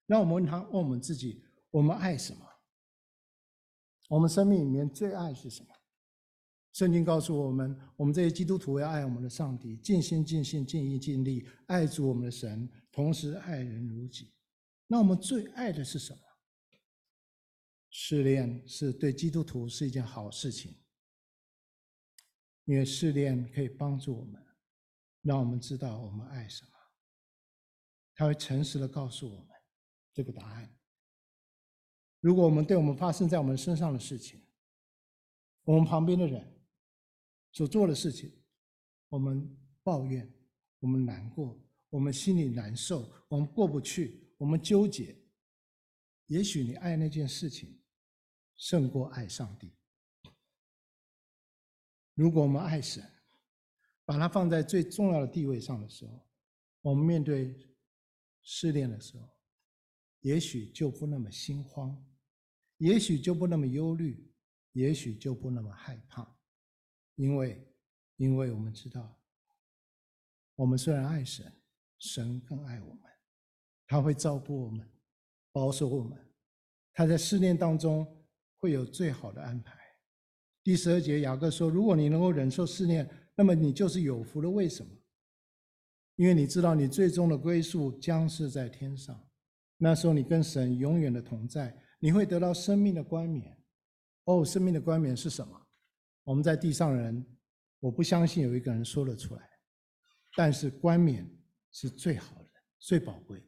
[0.05, 2.50] 让我们问他，问我们自己：我们爱什么？
[4.11, 5.73] 我们生命里面最爱是什么？
[6.73, 14.33] 圣经告诉我们，我们这些基督徒要爱我们的上帝，尽心尽性尽意尽力爱主我们的神，同时爱人如己。
[14.85, 16.19] 那我们最爱的是什么？
[17.89, 20.75] 试炼是对基督徒是一件好事情，
[22.65, 24.45] 因为试炼可以帮助我们，
[25.21, 26.71] 让我们知道我们爱什么。
[28.13, 29.47] 他会诚实的告诉我们
[30.13, 30.77] 这个答案。
[32.21, 34.41] 如果我们对我们发生在我们身上的事情，
[35.63, 36.47] 我们旁边的人
[37.51, 38.31] 所做的事情，
[39.09, 40.31] 我们抱怨，
[40.79, 41.59] 我们难过，
[41.89, 45.17] 我们心里难受，我们过不去，我们纠结。
[46.27, 47.81] 也许你爱那件事情
[48.55, 49.75] 胜过爱上帝。
[52.13, 53.03] 如果我们爱神，
[54.05, 56.25] 把它放在最重要的地位上的时候，
[56.81, 57.75] 我们面对
[58.43, 59.27] 失恋的时候，
[60.21, 61.97] 也许就不那么心慌，
[62.81, 64.27] 也许就不那么忧虑，
[64.71, 66.27] 也许就不那么害怕，
[67.13, 67.63] 因为，
[68.15, 69.21] 因为我们知道，
[70.55, 71.45] 我们虽然爱神，
[71.99, 73.03] 神更爱我们，
[73.85, 74.89] 他会照顾我们。
[75.53, 76.17] 保守我们，
[76.93, 78.25] 他在试炼当中
[78.57, 79.77] 会有最好的安排。
[80.63, 84.49] 第十二节，雅各说：“如果你能够忍受试炼，那么你就是有福的。
[84.49, 84.91] 为什么？
[86.15, 89.29] 因为你知道你最终的归宿将是在天上，
[89.77, 93.55] 那时候你跟神永远的同在，你会得到生命的冠冕。
[94.25, 95.67] 哦，生命的冠冕是什么？
[96.23, 97.23] 我们在地上人，
[97.79, 99.49] 我不相信有一个人说得出来。
[100.35, 101.29] 但是冠冕
[101.71, 102.49] 是最好的，
[102.79, 103.45] 最宝贵的。”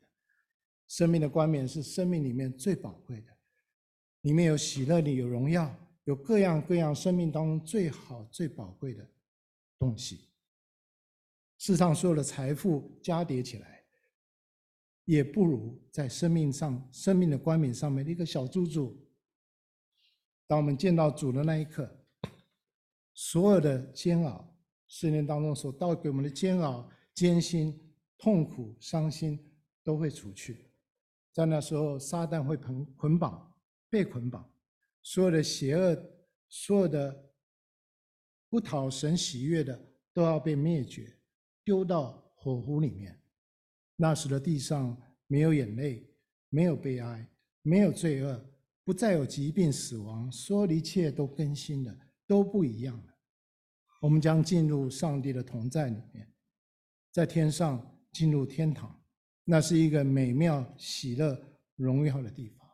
[0.88, 3.32] 生命的冠冕是生命里面最宝贵的，
[4.22, 9.10] 里面有喜乐，里有荣耀，有各样各样生命当中最好最宝贵的
[9.80, 10.30] 东西。
[11.58, 13.73] 世上所有的财富加叠起来，
[15.06, 18.98] 也不如在生命上生命的冠冕上面的一个小珠珠。
[20.48, 21.90] 当我们见到主的那一刻，
[23.14, 24.56] 所有的煎熬，
[24.88, 29.40] 训练当中所带给我们的煎熬、艰辛、痛苦、伤心，
[29.84, 30.70] 都会除去。
[31.32, 33.54] 在那时候，撒旦会捆捆绑，
[33.90, 34.48] 被捆绑，
[35.02, 35.98] 所有的邪恶，
[36.48, 37.34] 所有的
[38.50, 39.80] 不讨神喜悦的，
[40.14, 41.18] 都要被灭绝，
[41.64, 43.20] 丢到火湖里面。
[43.96, 44.96] 那时的地上
[45.28, 46.08] 没有眼泪，
[46.50, 47.30] 没有悲哀，
[47.62, 48.44] 没有罪恶，
[48.84, 53.14] 不再有疾病、死亡，所有的一切都更新了，都不一样了。
[54.02, 56.34] 我们将进入上帝的同在里面，
[57.12, 59.00] 在天上进入天堂。
[59.46, 61.38] 那是一个美妙、喜乐、
[61.76, 62.68] 荣耀的地方。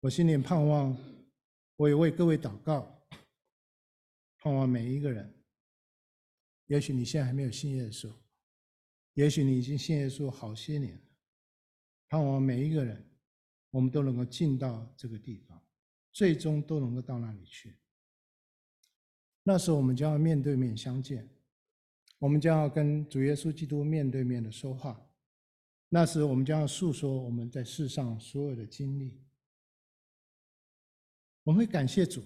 [0.00, 0.96] 我心里盼望，
[1.76, 3.06] 我也为各位祷告，
[4.38, 5.32] 盼望每一个人。
[6.66, 8.10] 也许你现在还没有信耶稣，
[9.14, 11.00] 也许你已经信耶稣好些年了。
[12.08, 13.04] 盼望每一个人，
[13.70, 15.60] 我们都能够进到这个地方，
[16.12, 17.76] 最终都能够到那里去。
[19.42, 21.28] 那时候，我们将要面对面相见。
[22.18, 24.98] 我们将要跟主耶稣基督面对面的说话，
[25.90, 29.20] 那时我们将要诉说我们在世上所有的经历。
[31.42, 32.24] 我们会感谢主，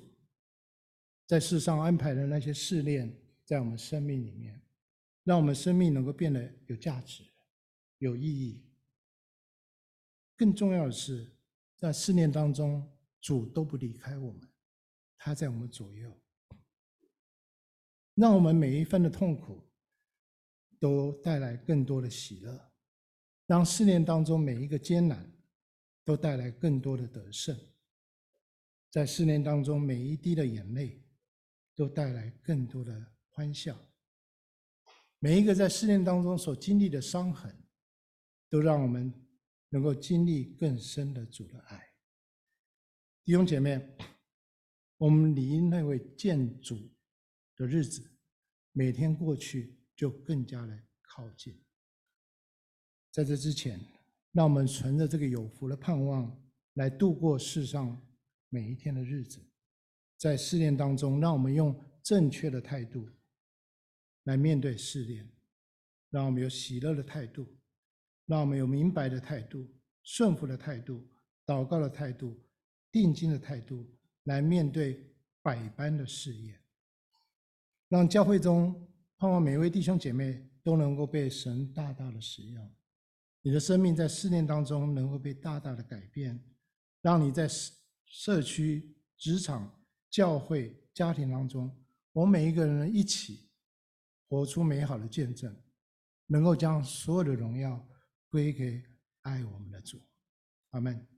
[1.26, 3.12] 在世上安排的那些试炼，
[3.44, 4.60] 在我们生命里面，
[5.28, 7.22] 让我们生命能够变得有价值、
[7.98, 8.64] 有意义。
[10.34, 11.36] 更重要的是，
[11.76, 14.48] 在试炼当中，主都不离开我们，
[15.18, 16.18] 他在我们左右，
[18.14, 19.68] 让我们每一分的痛苦。
[20.80, 22.72] 都带来更多的喜乐，
[23.46, 25.28] 让试炼当中每一个艰难
[26.04, 27.58] 都带来更多的得胜，
[28.88, 31.04] 在试炼当中每一滴的眼泪
[31.74, 33.76] 都带来更多的欢笑，
[35.20, 37.52] 每一个在试炼当中所经历的伤痕，
[38.48, 39.12] 都让我们
[39.70, 41.94] 能够经历更深的主的爱。
[43.24, 43.96] 弟兄姐妹，
[44.96, 46.90] 我们离那位见主
[47.56, 48.08] 的日子
[48.72, 51.60] 每天过去，就更加的靠近。
[53.10, 53.80] 在这之前，
[54.30, 56.40] 让我们存着这个有福的盼望
[56.74, 58.00] 来度过世上
[58.50, 59.44] 每一天的日子。
[60.16, 63.08] 在试炼当中，让我们用正确的态度
[64.28, 65.26] 来面对试炼，
[66.10, 67.48] 让我们有喜乐的态度，
[68.26, 69.66] 让我们有明白的态度、
[70.02, 71.02] 顺服的态度、
[71.46, 72.38] 祷告的态度、
[72.92, 73.90] 定睛的态度
[74.24, 75.02] 来面对
[75.40, 76.60] 百般的试验，
[77.88, 78.86] 让教会中。
[79.16, 82.72] 盼望每一位弟兄姐妹都能够被神大大的使用，
[83.42, 86.38] 你的生命在试炼当中能够被大大的改变，
[87.00, 87.72] 让你在社
[88.04, 91.74] 社区、职场、教会、家庭当中，
[92.12, 93.47] 我们每一个人一起
[94.28, 95.56] 活出美好的见证，
[96.26, 97.88] 能够将所有的荣耀
[98.28, 98.84] 归给
[99.22, 100.00] 爱我们的主。
[100.70, 101.17] 阿门。